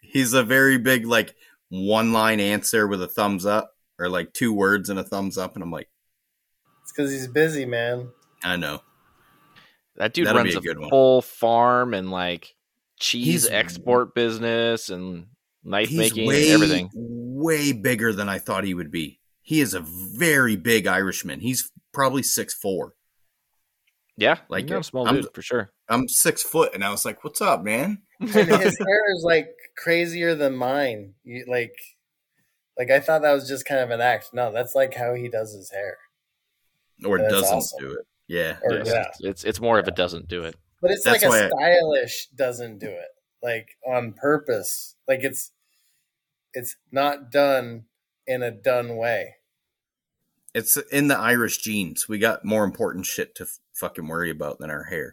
[0.03, 1.35] He's a very big like
[1.71, 5.55] one line answer with a thumbs up or like two words and a thumbs up
[5.55, 5.89] and I'm like,
[6.83, 8.11] It's because he's busy, man.
[8.43, 8.81] I know.
[9.97, 10.91] That dude That'll runs a, a good one.
[10.91, 12.55] full farm and like
[13.01, 15.27] cheese He's- export business and
[15.65, 16.91] knife He's making way and everything.
[16.95, 19.19] way bigger than I thought he would be.
[19.43, 21.41] He is a very big Irishman.
[21.41, 22.95] He's probably six four.
[24.17, 25.73] Yeah, Like like a small I'm- dude for sure.
[25.89, 28.45] I'm six foot, and I was like, "What's up, man?" And his
[28.79, 31.15] hair is like crazier than mine.
[31.25, 31.73] You, like,
[32.77, 34.31] like I thought that was just kind of an act.
[34.35, 35.97] No, that's like how he does his hair.
[37.07, 37.79] Or doesn't awesome.
[37.81, 38.07] do it.
[38.29, 38.87] Yeah, Or, Yes,
[39.21, 39.31] yeah.
[39.31, 40.55] It's it's more if it doesn't do it.
[40.81, 43.09] But it's That's like a a I- stylish doesn't do it.
[43.43, 44.95] Like on purpose.
[45.09, 45.51] Like it's
[46.53, 47.85] it's not done
[48.27, 49.37] in a done way.
[50.55, 52.09] it's in the Irish genes.
[52.09, 55.13] We got more important shit to f- fucking worry about than our hair.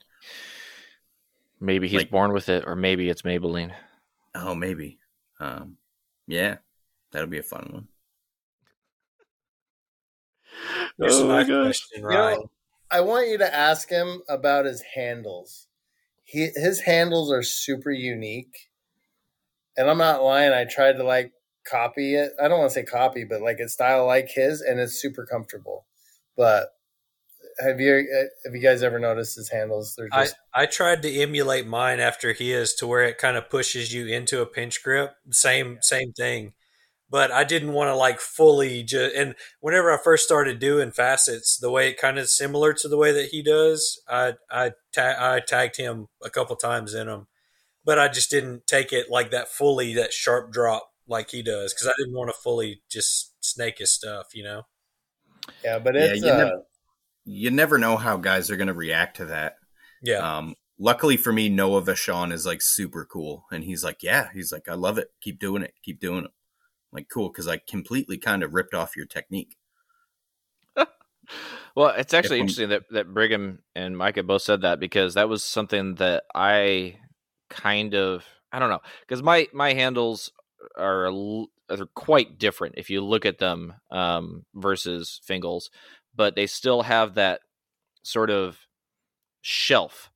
[1.59, 3.73] Maybe he's Like- born with it, or maybe it's Maybelline.
[4.33, 4.97] Oh, maybe.
[5.39, 5.77] Um,
[6.27, 6.57] yeah,
[7.11, 7.87] that'll be a fun one.
[10.97, 11.63] Here's Oh my nice gosh.
[11.89, 12.51] question, You know,
[12.91, 15.67] I want you to ask him about his handles.
[16.23, 18.69] He his handles are super unique,
[19.77, 20.53] and I'm not lying.
[20.53, 21.31] I tried to like
[21.69, 22.31] copy it.
[22.41, 25.25] I don't want to say copy, but like a style like his, and it's super
[25.25, 25.85] comfortable.
[26.35, 26.69] But
[27.59, 29.95] have you uh, have you guys ever noticed his handles?
[29.97, 33.49] They're I, just I tried to emulate mine after his to where it kind of
[33.49, 35.15] pushes you into a pinch grip.
[35.31, 36.53] Same same thing.
[37.15, 41.57] But I didn't want to like fully just and whenever I first started doing facets,
[41.57, 45.15] the way it kind of similar to the way that he does, I I ta-
[45.17, 47.27] I tagged him a couple times in them,
[47.85, 51.73] but I just didn't take it like that fully that sharp drop like he does
[51.73, 54.63] because I didn't want to fully just snake his stuff, you know.
[55.63, 56.61] yeah, but Yeah, you uh, never-
[57.23, 59.55] You never know how guys are going to react to that.
[60.03, 64.27] Yeah, Um, luckily for me, Noah Vachon is like super cool, and he's like, yeah,
[64.33, 65.11] he's like, I love it.
[65.21, 65.75] Keep doing it.
[65.81, 66.31] Keep doing it.
[66.91, 69.57] Like cool because I completely kind of ripped off your technique.
[71.75, 75.43] Well, it's actually interesting that, that Brigham and Micah both said that because that was
[75.43, 76.97] something that I
[77.49, 80.31] kind of I don't know because my my handles
[80.77, 81.07] are
[81.69, 85.69] are quite different if you look at them um, versus Fingal's,
[86.15, 87.41] but they still have that
[88.03, 88.57] sort of
[89.41, 90.11] shelf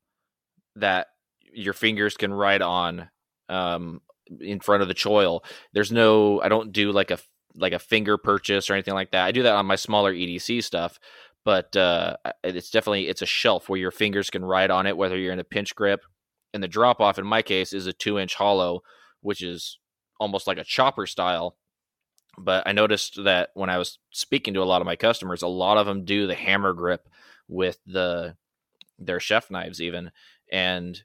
[0.76, 1.08] that
[1.52, 3.10] your fingers can ride on
[3.48, 4.00] um,
[4.40, 5.40] in front of the choil.
[5.72, 7.18] There's no I don't do like a
[7.54, 9.24] like a finger purchase or anything like that.
[9.24, 10.98] I do that on my smaller EDC stuff,
[11.44, 15.16] but uh, it's definitely it's a shelf where your fingers can ride on it, whether
[15.16, 16.02] you're in a pinch grip.
[16.52, 18.82] And the drop off in my case is a two inch hollow,
[19.20, 19.78] which is
[20.18, 21.56] almost like a chopper style.
[22.38, 25.48] But I noticed that when I was speaking to a lot of my customers, a
[25.48, 27.08] lot of them do the hammer grip
[27.48, 28.36] with the
[28.98, 30.10] their chef knives even,
[30.52, 31.02] and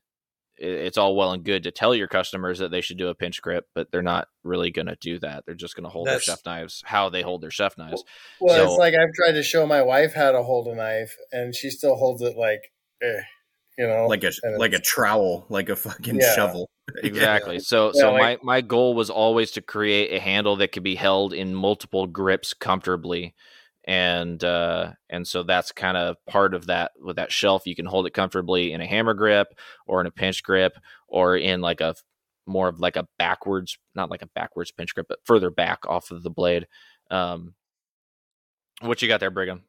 [0.57, 3.41] it's all well and good to tell your customers that they should do a pinch
[3.41, 5.43] grip, but they're not really going to do that.
[5.45, 8.03] They're just going to hold That's- their chef knives how they hold their chef knives.
[8.39, 11.15] well, so- it's like I've tried to show my wife how to hold a knife,
[11.31, 12.61] and she still holds it like,
[13.01, 13.21] eh,
[13.77, 16.33] you know, Like a like a trowel, like a fucking Yeah.
[16.35, 16.69] shovel.
[17.03, 17.59] Exactly.
[17.59, 20.83] So Yeah, so like- my my goal was always to create a handle that could
[20.83, 23.33] be held in multiple grips comfortably.
[23.87, 27.85] And uh and so that's kind of part of that with that shelf you can
[27.85, 29.47] hold it comfortably in a hammer grip
[29.85, 30.73] or in a pinch grip
[31.07, 31.93] or in like a
[32.47, 36.09] more of like a backwards not like a backwards pinch grip but further back off
[36.09, 36.65] of the blade.
[37.11, 37.53] Um
[38.81, 39.63] what you got there Brigham?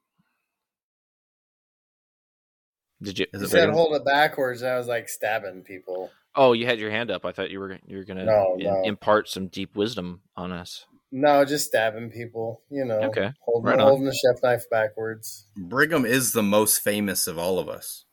[3.03, 6.11] Did you Is You said hold it backwards, I was like stabbing people.
[6.35, 7.25] Oh, you had your hand up.
[7.25, 8.83] I thought you were you were going to No, no.
[8.85, 10.87] impart some deep wisdom on us.
[11.13, 12.63] No, just stabbing people.
[12.71, 15.47] You know, Okay, holding, right holding the chef knife backwards.
[15.57, 18.05] Brigham is the most famous of all of us.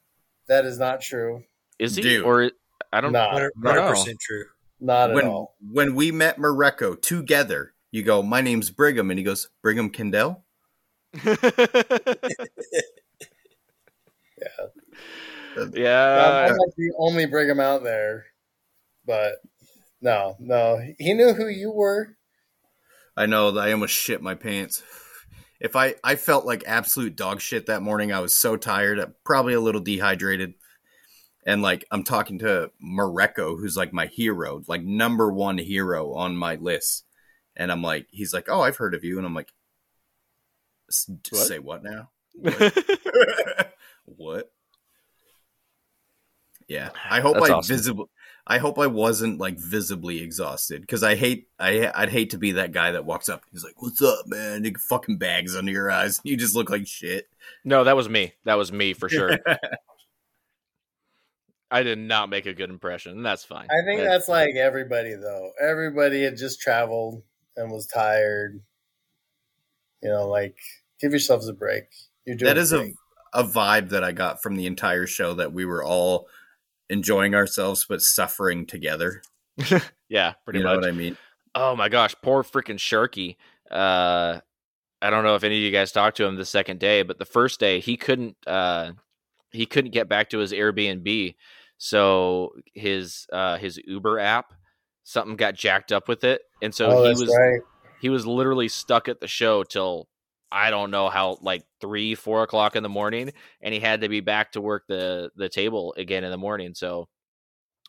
[0.47, 1.43] That is not true.
[1.79, 2.23] Is he Dude.
[2.23, 2.51] or
[2.91, 3.49] I don't Nah, know.
[3.65, 4.45] hundred percent true.
[4.79, 5.55] not at when all.
[5.71, 10.43] when we met Mareko together, you go, "My name's Brigham," and he goes, "Brigham Kendall."
[11.25, 11.35] yeah,
[15.73, 16.45] Yeah.
[16.49, 18.25] I'm not the only Brigham out there,
[19.05, 19.35] but
[20.01, 22.17] no, no, he knew who you were.
[23.15, 24.81] I know that I almost shit my pants.
[25.59, 29.07] If I I felt like absolute dog shit that morning, I was so tired, uh,
[29.23, 30.55] probably a little dehydrated,
[31.45, 36.35] and like I'm talking to Mareko, who's like my hero, like number one hero on
[36.35, 37.05] my list,
[37.55, 39.53] and I'm like, he's like, "Oh, I've heard of you," and I'm like,
[40.89, 41.47] "S- What?
[41.47, 42.09] "Say what now?
[44.05, 44.51] what?"
[46.67, 47.75] Yeah, I hope That's I awesome.
[47.75, 48.09] visible.
[48.45, 52.51] I hope I wasn't like visibly exhausted because I hate I I'd hate to be
[52.53, 53.43] that guy that walks up.
[53.53, 56.19] He's like, "What's up, man?" You fucking bags under your eyes.
[56.25, 57.29] You just look like shit.
[57.63, 58.33] no, that was me.
[58.43, 59.37] That was me for sure.
[61.71, 63.13] I did not make a good impression.
[63.13, 63.67] and That's fine.
[63.71, 65.51] I think It- that's like everybody though.
[65.61, 67.23] Everybody had just traveled
[67.55, 68.61] and was tired.
[70.01, 70.57] You know, like
[70.99, 71.85] give yourselves a break.
[72.25, 72.91] You're doing that is a
[73.33, 76.27] a vibe that I got from the entire show that we were all
[76.89, 79.21] enjoying ourselves but suffering together.
[80.09, 80.83] yeah, pretty you know much.
[80.83, 81.17] what I mean?
[81.55, 83.37] Oh my gosh, poor freaking Sharky.
[83.69, 84.39] Uh,
[85.01, 87.19] I don't know if any of you guys talked to him the second day, but
[87.19, 88.91] the first day he couldn't uh,
[89.51, 91.35] he couldn't get back to his Airbnb,
[91.77, 94.53] so his uh, his Uber app
[95.03, 97.61] something got jacked up with it, and so oh, he was right.
[98.01, 100.07] he was literally stuck at the show till
[100.53, 103.31] I don't know how like three four o'clock in the morning,
[103.61, 106.75] and he had to be back to work the the table again in the morning.
[106.75, 107.09] So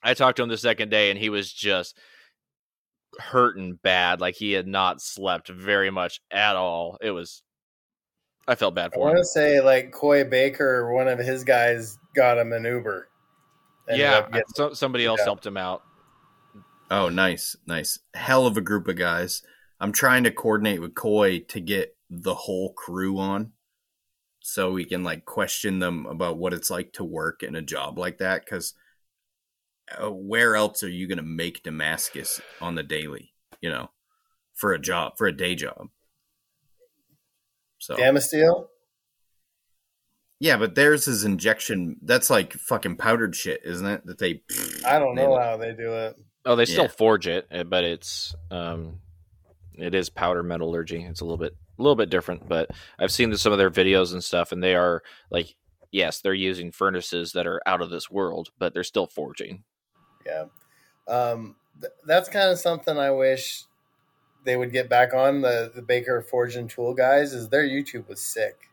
[0.03, 1.97] I talked to him the second day, and he was just
[3.19, 6.97] hurting bad, like he had not slept very much at all.
[7.03, 7.43] It was
[8.49, 9.03] I felt bad for him.
[9.03, 13.09] I want to say like Coy Baker, one of his guys got him an Uber.
[13.91, 15.25] Yeah, getting- so, somebody else Yeah.
[15.25, 15.83] helped him out.
[16.91, 17.99] Oh, nice, nice.
[18.15, 19.43] Hell of a group of guys.
[19.81, 23.53] I'm trying to coordinate with Coy to get the whole crew on
[24.41, 27.99] so we can like question them about what it's like to work in a job
[27.99, 28.75] like that because
[30.03, 33.91] uh, where else are you going to make damascus on the daily you know
[34.55, 35.89] for a job for a day job
[37.79, 38.67] so Damasteel?
[40.41, 44.43] yeah but theirs is injection that's like fucking powdered shit isn't it that they
[44.87, 46.17] I don't know they- how they do it.
[46.47, 46.89] Oh, they still Yeah.
[46.91, 49.01] forge it, uh, but it's um,
[49.79, 51.03] it is powder metallurgy.
[51.03, 54.13] It's a little bit a little bit different, but I've seen some of their videos
[54.13, 55.55] and stuff, and they are like,
[55.91, 59.65] yes, they're using furnaces that are out of this world, but they're still forging.
[60.27, 60.45] Yeah.
[61.09, 63.65] Um, th- that's kind of something I wish
[64.45, 68.09] they would get back on the, the Baker Forge and Tool guys is their YouTube
[68.09, 68.71] was sick.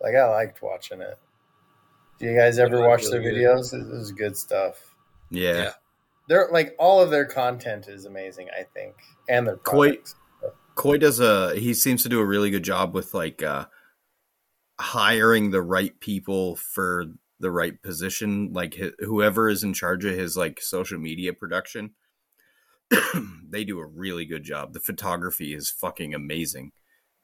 [0.00, 1.18] Like I liked watching it.
[2.18, 3.34] Do you guys ever watch really their good.
[3.34, 3.72] videos?
[3.74, 4.94] It was good stuff.
[5.30, 5.52] yeah.
[5.52, 5.70] Yeah.
[6.28, 8.94] They're like all of their content is amazing, I think.
[9.28, 10.14] And their Quite- products.
[10.74, 13.66] Coy does a he seems to do a really good job with like uh
[14.78, 17.06] hiring the right people for
[17.38, 21.92] the right position like hi whoever is in charge of his like social media production.
[23.52, 24.74] They do a really good job.
[24.74, 26.70] The photography is fucking amazing.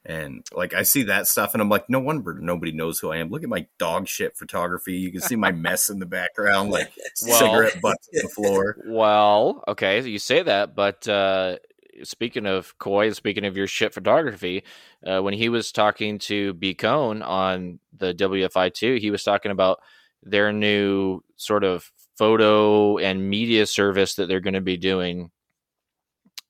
[0.05, 3.17] And like i see that stuff and i'm like no wonder nobody knows who i
[3.19, 3.31] am.
[3.31, 4.95] Look at my dog shit photography.
[4.95, 6.93] You can see my mess in the background like
[7.27, 8.77] Well- cigarette butts on the floor.
[8.87, 11.57] Well, okay, you say that, but uh,
[12.03, 14.65] speaking of Coy, speaking of your shit photography,
[15.07, 19.51] uh, when he was talking to B Cone on the WFI two, he was talking
[19.51, 19.81] about
[20.23, 25.31] their new sort of photo and media service that they're going to be doing.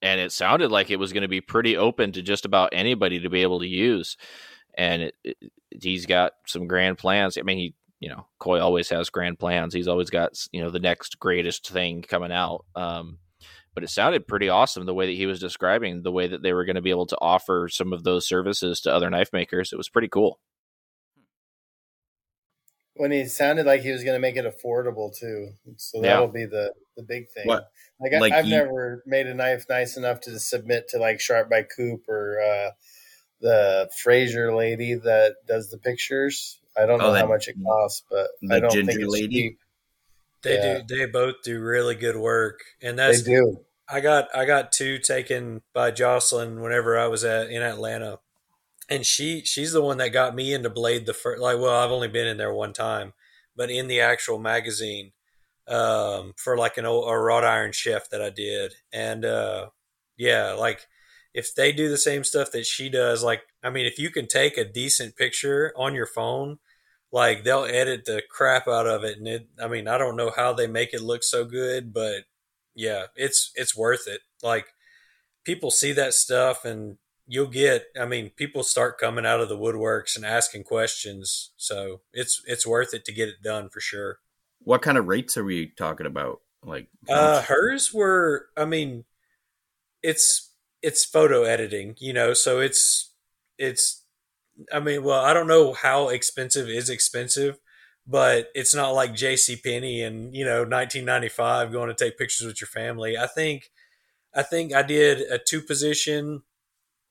[0.03, 3.21] And it sounded like it was going to be pretty open to just about anybody
[3.21, 4.17] to be able to use.
[4.77, 5.37] And it, it,
[5.71, 7.37] he's got some grand plans.
[7.39, 9.75] I mean, he, you know, Coy always has grand plans.
[9.75, 12.65] He's always got, you know, the next greatest thing coming out.
[12.75, 13.19] Um,
[13.77, 16.55] but it sounded pretty awesome the way that he was describing the way that they
[16.55, 19.71] were going to be able to offer some of those services to other knife makers.
[19.71, 20.41] It was pretty cool.
[22.95, 26.47] When he sounded like he was going to make it affordable too, so that'll be
[26.47, 27.47] the the big thing.
[27.47, 27.69] What?
[28.01, 31.21] Like, I, Like I've you- never made a knife nice enough to submit to like
[31.21, 32.71] Sharp by Coop or uh,
[33.43, 36.59] the Fraser lady that does the pictures.
[36.75, 39.05] I don't Oh, know that- how much it costs, but the I don't ginger think
[39.05, 39.29] it's lady?
[39.51, 39.59] cheap.
[40.43, 40.79] They Yeah.
[40.87, 40.97] do.
[40.97, 43.66] They both do really good work, and They that's do.
[43.89, 48.19] I got I got two taken by Jocelyn whenever I was at in Atlanta,
[48.91, 51.41] and she she's the one that got me into Blade the first.
[51.41, 53.13] Like, well, I've only been in there one time,
[53.55, 55.13] but in the actual magazine,
[55.69, 59.67] um, for like an old a wrought iron chef that I did, and uh,
[60.17, 60.87] yeah, like
[61.35, 64.27] if they do the same stuff that she does, like I mean, if you can
[64.27, 66.59] take a decent picture on your phone.
[67.13, 69.49] Like they'll edit the crap out of it, and it.
[69.63, 72.25] I mean, I don't know how they make it look so good, but
[72.77, 74.21] yeah, it's it's worth it.
[74.43, 74.67] Like
[75.45, 79.59] people see that stuff and you'll get I mean, people start coming out of the
[79.59, 81.53] woodworks and asking questions.
[81.57, 84.19] So it's it's worth it to get it done for sure.
[84.61, 89.05] what kind of rates are we talking about like Uh hers were I mean
[90.03, 90.53] it's
[90.83, 93.13] it's photo editing, you know, so it's
[93.59, 94.05] it's
[94.73, 97.59] I mean, well, I don't know how expensive is expensive,
[98.07, 99.57] but it's not like J.C.
[99.57, 103.17] Penney and you know 1995 going to take pictures with your family.
[103.19, 103.71] I think
[104.35, 106.43] I think I did a two position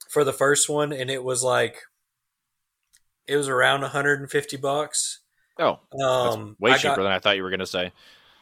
[0.09, 1.81] for the first one, and it was like
[3.27, 5.21] it was around 150 bucks.
[5.57, 7.91] Oh, that's Um, way I cheaper got- than I thought you were going to say.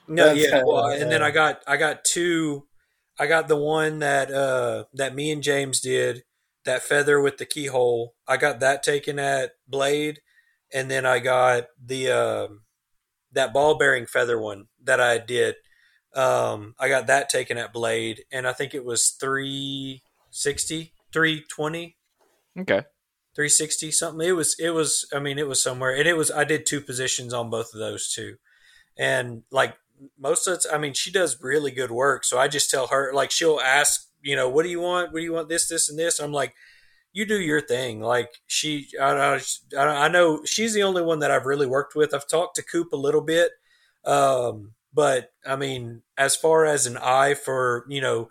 [0.08, 2.68] no, That's yeah, well, and then I got I got two.
[3.20, 6.24] I got the one that uh that me and James did,
[6.66, 8.16] that feather with the keyhole.
[8.28, 10.20] I got that taken at Blade,
[10.74, 12.62] and then I got the um
[13.32, 15.56] that ball bearing feather one that I did.
[16.16, 21.98] Um, I got that taken at Blade, and I think it was 360, 320
[22.60, 22.84] Okay.
[23.36, 24.28] 360 something.
[24.28, 26.82] It was it was I mean it was somewhere and it was I did two
[26.82, 28.36] positions on both of those two.
[28.98, 29.76] And like
[30.20, 32.26] most of the I mean she does really good work.
[32.26, 35.12] So I just tell her like she'll ask, you know, what do you want?
[35.12, 36.20] What do you want this this and this?
[36.20, 36.54] I'm like
[37.14, 38.02] you do your thing.
[38.02, 39.40] Like she, I,
[39.78, 42.14] I, I know she's the only one that I've really worked with.
[42.14, 43.52] I've talked to Coop a little bit,
[44.04, 48.30] um, but I mean, as far as an eye for you know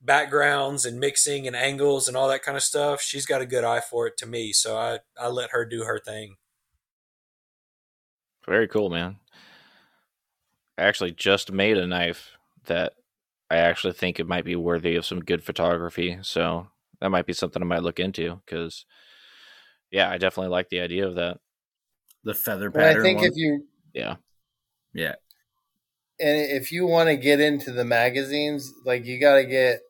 [0.00, 3.64] backgrounds and mixing and angles and all that kind of stuff, she's got a good
[3.64, 4.52] eye for it to me.
[4.52, 6.36] So I, I let her do her thing.
[8.46, 9.16] Very cool, man.
[10.76, 12.32] I actually just made a knife
[12.66, 12.92] that
[13.50, 16.18] I actually think it might be worthy of some good photography.
[16.22, 16.68] So
[17.04, 18.86] that might be something I might look into because,
[19.90, 21.36] yeah, I definitely like the idea of that.
[22.24, 23.28] the feather And I think one?
[23.28, 24.16] if you Yeah.
[24.94, 25.16] yeah
[26.18, 29.80] and if you want to get into the magazines, like you got to get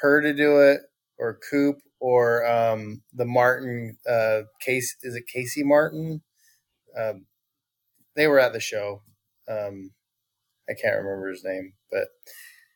[0.00, 0.80] her to do it
[1.18, 4.96] or Coop or um, the Martin uh, case.
[5.02, 6.22] Is it Casey Martin?
[6.98, 7.26] Um,
[8.16, 9.02] they were at the show.
[9.48, 9.92] Um,
[10.68, 12.08] I can't remember his name, but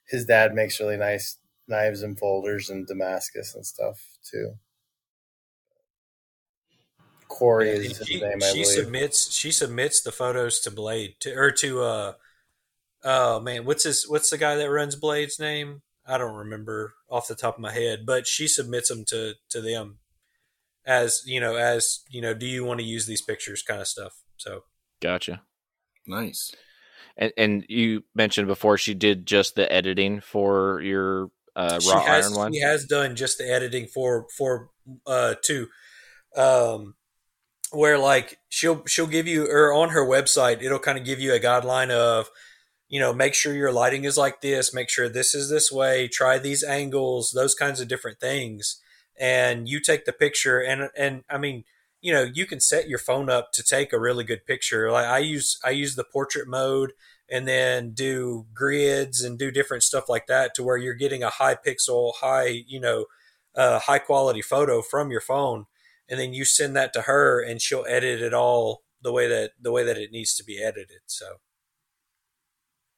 [0.09, 1.39] his dad makes really nice
[1.69, 4.01] knives and folders and Damascus and stuff
[4.31, 4.55] too.
[7.29, 8.67] Corey And is his she, name, I she believe.
[8.67, 12.13] submits she submits the photos to Blade to or to uh
[13.05, 17.29] oh man what's his what's the guy that runs Blade's name I don't remember off
[17.29, 19.99] the top of my head but she submits them to to them
[20.87, 23.89] as you know as you know do you want to use these pictures kind of
[23.89, 24.65] stuff so
[25.01, 25.43] Gotcha.
[26.07, 26.53] Nice.
[27.17, 32.27] And and you mentioned before she did just the editing for your uh, raw has
[32.27, 32.53] iron one.
[32.53, 34.71] she has done just the editing for for
[35.07, 35.69] uh two.
[36.37, 36.95] Um
[37.73, 41.35] where like she'll she'll give you or on her website it'll kind of give you
[41.35, 42.31] a guideline of
[42.89, 46.07] you know make sure your lighting is like this make sure this is this way
[46.07, 48.81] try these angles those kinds of different things.
[49.19, 51.65] And you take the picture and and i mean
[52.01, 54.91] you know you can set your phone up to take a really good picture.
[54.91, 56.93] Like i use i use the portrait mode
[57.31, 61.31] and then do grids and do different stuff like that to where you're getting a
[61.31, 63.07] high pixel high you know
[63.57, 65.67] uh, high quality photo from your phone
[66.09, 69.53] and then you send that to her and she'll edit it all the way that
[69.61, 71.37] the way that it needs to be edited so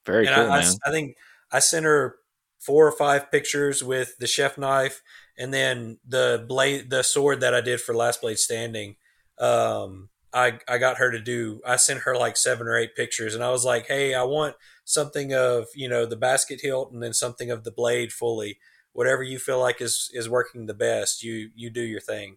[0.07, 0.75] Very and cool, I, I-.
[0.87, 1.17] I think
[1.53, 2.17] I sent her
[2.59, 5.03] four or five pictures with the chef knife
[5.39, 8.97] and then the blade, the sword that I did for Last Blade Standing.
[9.39, 11.61] Um, I I got her to do.
[11.67, 14.55] I sent her like seven or eight pictures, and I was like, "Hey, I want
[14.85, 18.59] something of you know the basket hilt, and then something of the blade fully.
[18.93, 22.37] Whatever you feel like is is working the best, you you do your thing."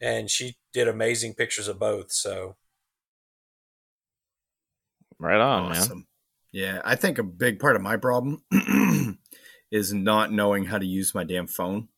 [0.00, 2.10] And she did amazing pictures of both.
[2.10, 2.56] So
[5.18, 5.78] right on, man.
[5.78, 6.06] awesome.
[6.52, 8.42] Yeah, I think a big part of my problem
[9.70, 11.88] is not knowing how to use my damn phone.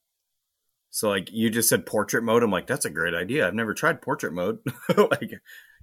[0.91, 3.47] So like you just said portrait mode, I'm like that's a great idea.
[3.47, 4.59] I've never tried portrait mode.
[4.97, 5.31] like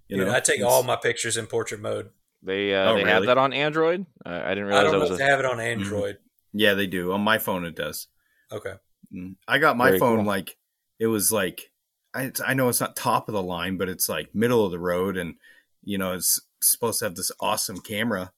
[0.08, 2.10] you Dude, know, I take all my pictures in portrait mode.
[2.44, 4.06] They uh, Oh, they have that on Android.
[4.26, 6.18] Uh, I didn't I don't that know was if a they have it on Android.
[6.54, 7.12] Yeah, they do.
[7.12, 8.08] On my phone it does.
[8.52, 8.74] Okay.
[9.14, 9.36] Mm.
[9.48, 10.26] I got my Very phone cool.
[10.26, 10.58] like
[11.00, 11.72] it was like
[12.14, 14.80] I, I know it's not top of the line, but it's like middle of the
[14.80, 15.36] road, and
[15.84, 18.32] you know it's supposed to have this awesome camera,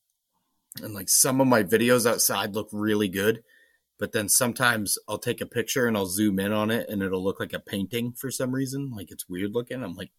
[0.81, 3.43] and like some of my videos outside look really good,
[3.99, 7.23] but then sometimes I'll take a picture and I'll zoom in on it, and it'll
[7.23, 9.83] look like a painting for some reason, like it's weird looking.
[9.83, 10.11] I'm like,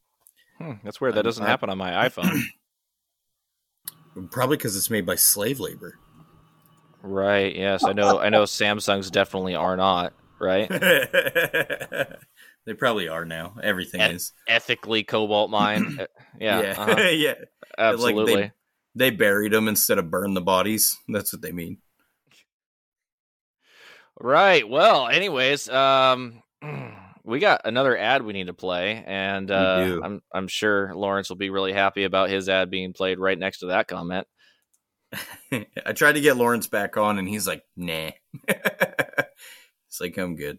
[0.58, 1.14] Hmm, that's weird.
[1.14, 2.40] That I'm- doesn't I'm- happen on my iPhone.
[4.30, 5.98] probably because it's made by slave labor.
[7.02, 7.54] right?
[7.54, 8.18] Yes, I know.
[8.18, 8.42] I know.
[8.44, 10.68] Samsungs definitely are not right.
[12.64, 13.54] they probably are now.
[13.62, 14.32] Everything is.
[14.48, 15.98] Ethically cobalt mine.
[16.38, 17.34] Uh, yeah, yeah, uh-huh, yeah.
[17.78, 18.52] absolutely.
[18.94, 20.96] They buried them instead of burn the bodies.
[21.08, 21.78] That's what they mean.
[24.20, 24.68] Right.
[24.68, 26.42] Well, anyways, um,
[27.24, 30.00] we got another ad we need to play, and uh.
[30.02, 33.58] I'm I'm sure Lawrence will be really happy about his ad being played right next
[33.60, 34.26] to that comment.
[35.52, 38.10] I tried to get Lawrence back on, and he's like, "Nah."
[38.48, 40.58] it's like I'm good.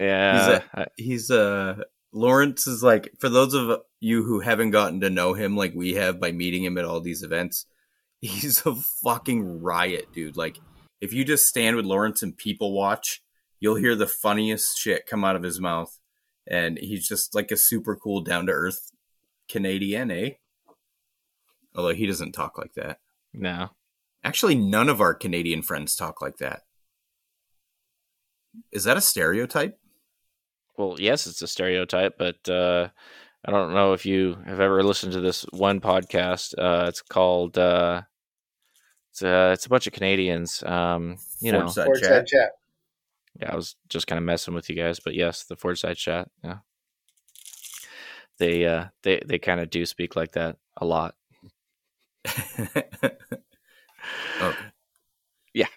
[0.00, 0.62] Yeah.
[0.74, 5.34] I- He's uh Lawrence is like for those of you who haven't gotten to know
[5.34, 7.66] him like we have by meeting him at all these events.
[8.20, 10.36] He's a fucking riot, dude.
[10.36, 10.58] Like
[11.00, 13.22] if you just stand with Lawrence and people watch,
[13.60, 15.98] you'll hear the funniest shit come out of his mouth.
[16.46, 18.90] And he's just like a super cool, down to earth
[19.48, 20.30] Canadian, eh?
[21.74, 22.98] Although he doesn't talk like that.
[23.32, 23.70] no.
[24.26, 26.62] Actually, none of our Canadian friends talk like that.
[28.72, 29.78] Is that a stereotype?
[30.78, 32.88] Well, yes, it's a stereotype, but uh,
[33.44, 36.54] I don't know if you have ever listened to this one podcast.
[36.56, 38.02] Uh, it's called uh,
[39.14, 40.60] it's uh, it's a bunch of Canadians.
[40.64, 42.26] Um, you know, Forge Side Chat.
[42.26, 42.50] Chat.
[43.40, 45.96] yeah, I was just kind of messing with you guys, but yes, the Forge Side
[45.96, 46.28] Chat.
[46.42, 46.58] Yeah,
[48.38, 51.14] they uh, they they kind of do speak like that a lot.
[52.58, 53.14] okay.
[55.52, 55.68] Yeah.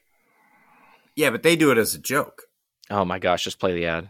[1.15, 2.43] Yeah, but they do it as a joke.
[2.89, 4.09] Oh my gosh, just play the ad.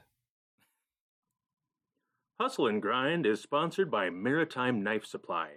[2.39, 5.49] Hustle and Grind is sponsored by Maritime Knife Supply.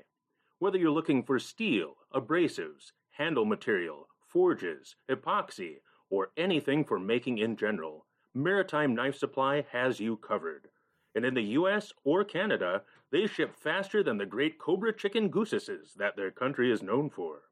[0.59, 5.77] Whether you're looking for steel, abrasives, handle material, forges, epoxy,
[6.11, 10.69] or anything for making in general, Maritime Knife Supply has you covered.
[11.15, 15.95] And in the US or Canada, they ship faster than the great Cobra chicken goosesses
[15.95, 17.43] that their country is known for.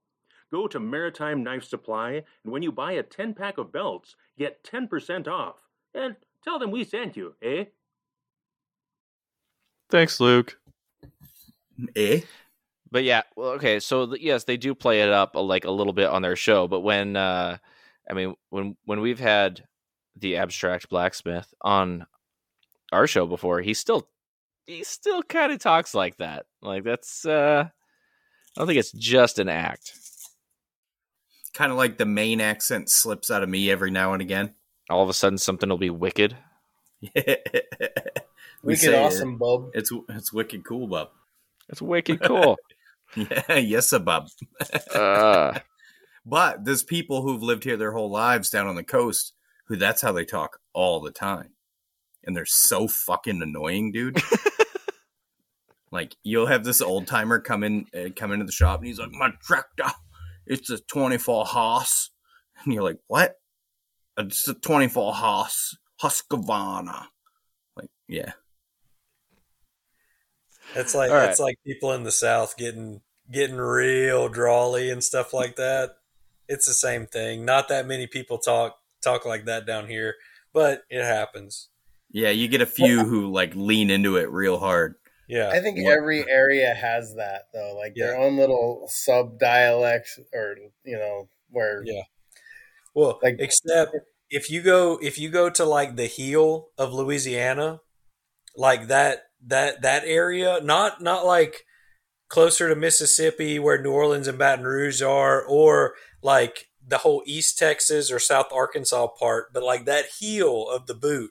[0.50, 4.64] Go to Maritime Knife Supply, and when you buy a 10 pack of belts, get
[4.64, 5.56] 10% off.
[5.94, 7.64] And tell them we sent you, eh?
[9.90, 10.58] Thanks, Luke.
[11.96, 12.20] Eh?
[12.90, 13.80] But yeah, well, okay.
[13.80, 16.68] So yes, they do play it up uh, like a little bit on their show.
[16.68, 17.58] But when, uh,
[18.10, 19.64] I mean, when when we've had
[20.16, 22.06] the abstract blacksmith on
[22.92, 24.08] our show before, he still
[24.66, 26.46] he still kind of talks like that.
[26.62, 29.92] Like that's uh I don't think it's just an act.
[31.54, 34.54] Kind of like the Maine accent slips out of me every now and again.
[34.90, 36.36] All of a sudden something will be wicked.
[37.02, 37.10] we
[38.62, 39.70] Wicked awesome, bub.
[39.74, 41.10] It's it's wicked cool, bub.
[41.68, 42.56] It's wicked cool.
[43.16, 44.28] Yeah, yes, a bub.
[44.94, 45.58] uh,
[46.26, 49.32] But there's people who've lived here their whole lives down on the coast
[49.66, 51.50] who that's how they talk all the time.
[52.24, 54.20] And they're so fucking annoying, dude.
[55.90, 58.98] like you'll have this old timer come in uh, come into the shop and he's
[58.98, 59.90] like, "My tractor,
[60.46, 62.10] it's a 24 horse."
[62.64, 63.36] And you're like, "What?"
[64.18, 67.06] It's a 24 horse Husqvarna.
[67.76, 68.32] Like, yeah.
[70.74, 71.30] It's like All right.
[71.30, 73.00] it's like people in the South getting
[73.30, 75.96] getting real drawly and stuff like that.
[76.48, 77.44] It's the same thing.
[77.44, 80.14] Not that many people talk talk like that down here,
[80.52, 81.68] but it happens.
[82.10, 84.94] Yeah, you get a few who like lean into it real hard.
[85.28, 85.50] Yeah.
[85.50, 90.56] I think What- every area has that though, like their own little sub dialects, or
[90.84, 92.02] you know, where Yeah.
[92.94, 93.94] Well, Like- except
[94.30, 97.80] if you go if you go to like the heel of Louisiana,
[98.56, 101.64] like that that that area, not not like
[102.28, 107.58] closer to Mississippi where New Orleans and Baton Rouge are, or like the whole East
[107.58, 111.30] Texas or South Arkansas part, but like that heel of the boot,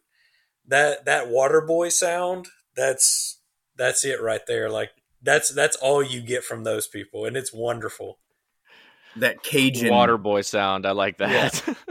[0.67, 3.39] that that water boy sound, that's
[3.75, 4.69] that's it right there.
[4.69, 8.19] Like that's that's all you get from those people, and it's wonderful.
[9.15, 10.85] That Cajun water boy sound.
[10.85, 11.63] I like that.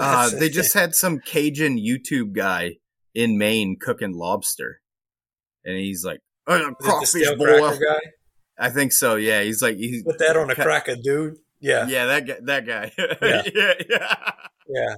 [0.00, 2.76] Uh, they just had some Cajun YouTube guy
[3.14, 4.80] in Maine cooking lobster,
[5.68, 8.00] and he's like, "Oh, Is it the crawfish stale boy." cracker guy?
[8.58, 9.14] I think so.
[9.16, 11.36] Yeah, he's like, he's Put that on a Ca- cracker, dude.
[11.60, 12.36] Yeah, yeah, that guy.
[12.42, 12.92] That guy.
[13.22, 13.42] Yeah.
[13.54, 14.32] yeah, yeah.
[14.68, 14.94] yeah.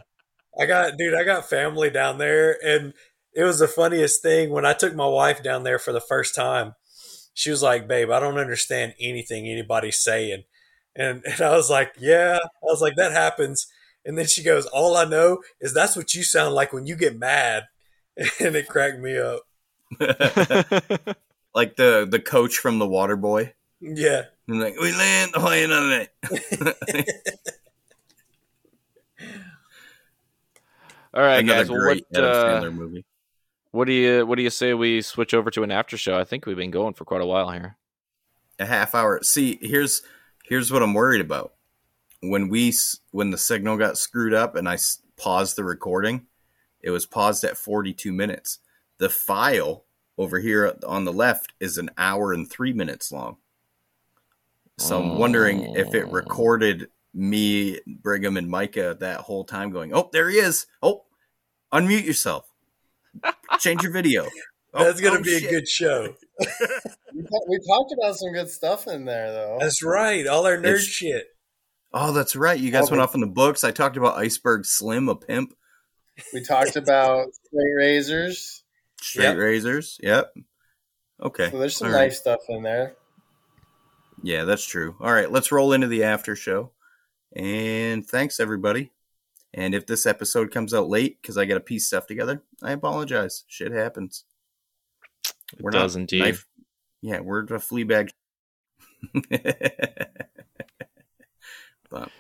[0.59, 2.93] I got, dude, I got family down there, and
[3.35, 6.35] it was the funniest thing when I took my wife down there for the first
[6.35, 6.75] time.
[7.35, 10.45] She was like, "Babe, I don't understand anything anybody's saying,"
[10.97, 13.67] and and I was like, "Yeah," I was like, "That happens."
[14.05, 16.97] And then she goes, "All I know is that's what you sound like when you
[16.97, 17.65] get mad,"
[18.41, 19.43] and it cracked me up.
[21.55, 23.55] like the the coach from the Water Boy.
[23.81, 26.11] Yeah, And like, we land the plane on it.
[31.13, 31.71] All right, Another guys.
[31.71, 33.05] Well, great what, Adam uh, movie.
[33.73, 36.19] what do you what do you say we switch over to an after show?
[36.19, 37.77] I think we've been going for quite a while here.
[38.59, 39.21] a half hour.
[39.23, 40.03] See, here's
[40.45, 41.55] here's what I'm worried about.
[42.23, 42.73] When we
[43.11, 44.79] when the signal got screwed up and I
[45.17, 46.27] paused the recording,
[46.81, 48.59] it was paused at 42 minutes.
[49.01, 49.85] The file
[50.19, 53.39] over here on the left is an hour and 3 minutes long.
[54.79, 56.11] So I'm wondering if it Oh.
[56.11, 60.67] recorded me, Brigham and Micah that whole time going, "Oh, there he is.
[60.83, 61.05] Oh,
[61.73, 62.47] unmute yourself.
[63.59, 64.29] Change your video."
[64.73, 66.15] Oh, that's gonna oh, be a good show.
[66.39, 69.57] we, talked about some good stuff in there though.
[69.59, 71.27] That's right, all our nerd It's- shit.
[71.93, 72.57] Oh, that's right.
[72.61, 73.65] You guys Oh, went off in the books.
[73.65, 75.57] I talked about Iceberg Slim, a pimp,
[76.33, 78.63] We talked about straight razors.
[79.01, 79.37] Straight Yep.
[79.37, 79.99] razors.
[80.03, 80.35] Yep.
[81.23, 81.51] Okay.
[81.51, 82.05] So there's some All right.
[82.05, 82.97] nice stuff in there.
[84.23, 84.97] Yeah, that's true.
[85.01, 86.73] All right, let's roll into the after show.
[87.35, 88.93] And thanks everybody.
[89.55, 92.73] And if this episode comes out late because I got to piece stuff together, I
[92.73, 93.45] apologize.
[93.49, 94.25] Shit happens.
[95.59, 96.21] It does indeed.
[96.21, 96.47] knife-
[97.03, 98.11] Yeah, we're a flea bag.
[101.91, 102.11] but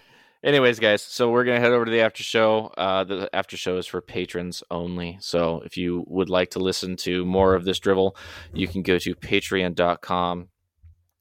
[0.42, 2.72] Anyways, guys, so we're gonna head over to the after show.
[2.78, 5.18] Uh, the after show is for patrons only.
[5.20, 8.16] So if you would like to listen to more of this drivel,
[8.54, 10.48] you can go to patreon.com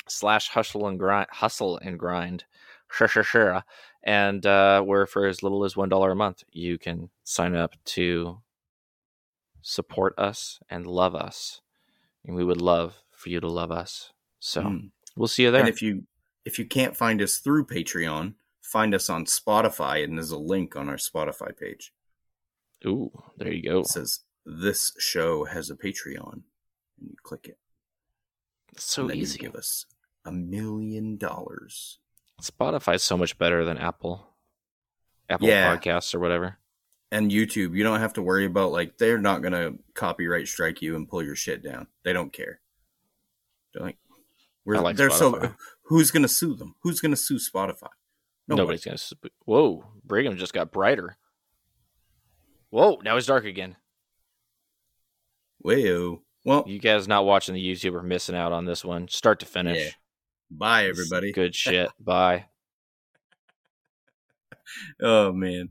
[0.08, 2.46] slash hustle and grind hustle and grind.
[2.91, 3.64] Sure, sure, sure.
[4.02, 7.76] And uh, where for as little as one dollar a month, you can sign up
[7.86, 8.40] to
[9.62, 11.62] support us and love us.
[12.26, 14.12] And we would love for you to love us.
[14.40, 14.90] So mm.
[15.16, 15.60] we'll see you there.
[15.60, 16.06] and if you
[16.46, 18.34] if you can't find us through Patreon,
[18.70, 21.91] find us on Spotify, and there's a link on our Spotify page.
[22.86, 23.80] Ooh, there you go.
[23.80, 27.58] It says this show has a Patreon, and you click it.
[28.78, 29.40] so and then easy.
[29.40, 29.86] Give us
[30.26, 32.00] a million dollars.
[32.41, 34.28] Spotify's so much better than Apple.
[35.30, 35.76] Apple Yeah.
[35.76, 36.58] Podcasts or whatever.
[37.12, 40.96] And YouTube, you don't have to worry about like they're not gonna copyright strike you
[40.96, 41.88] and pull your shit down.
[42.04, 42.62] They don't care.
[43.74, 43.98] They're like,
[44.64, 45.54] we're, I like they're so.
[45.86, 46.76] Who's gonna sue them?
[46.84, 47.90] Who's gonna sue Spotify?
[48.50, 48.64] Nobody.
[48.64, 48.98] Nobody's gonna.
[48.98, 51.16] Sp- Whoa, Brigham just got brighter.
[52.72, 53.76] Whoa, now it's dark again.
[55.66, 56.20] Wayo.
[56.46, 59.46] Well, You guys not watching the YouTube are missing out on this one, start to
[59.46, 59.78] finish.
[59.78, 59.92] Yeah.
[60.50, 61.32] bye This is everybody.
[61.32, 61.90] Good shit.
[62.00, 62.46] Bye.
[65.02, 65.70] Oh man.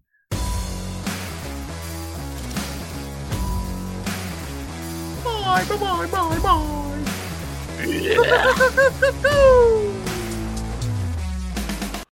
[5.24, 6.84] Bye bye bye bye bye.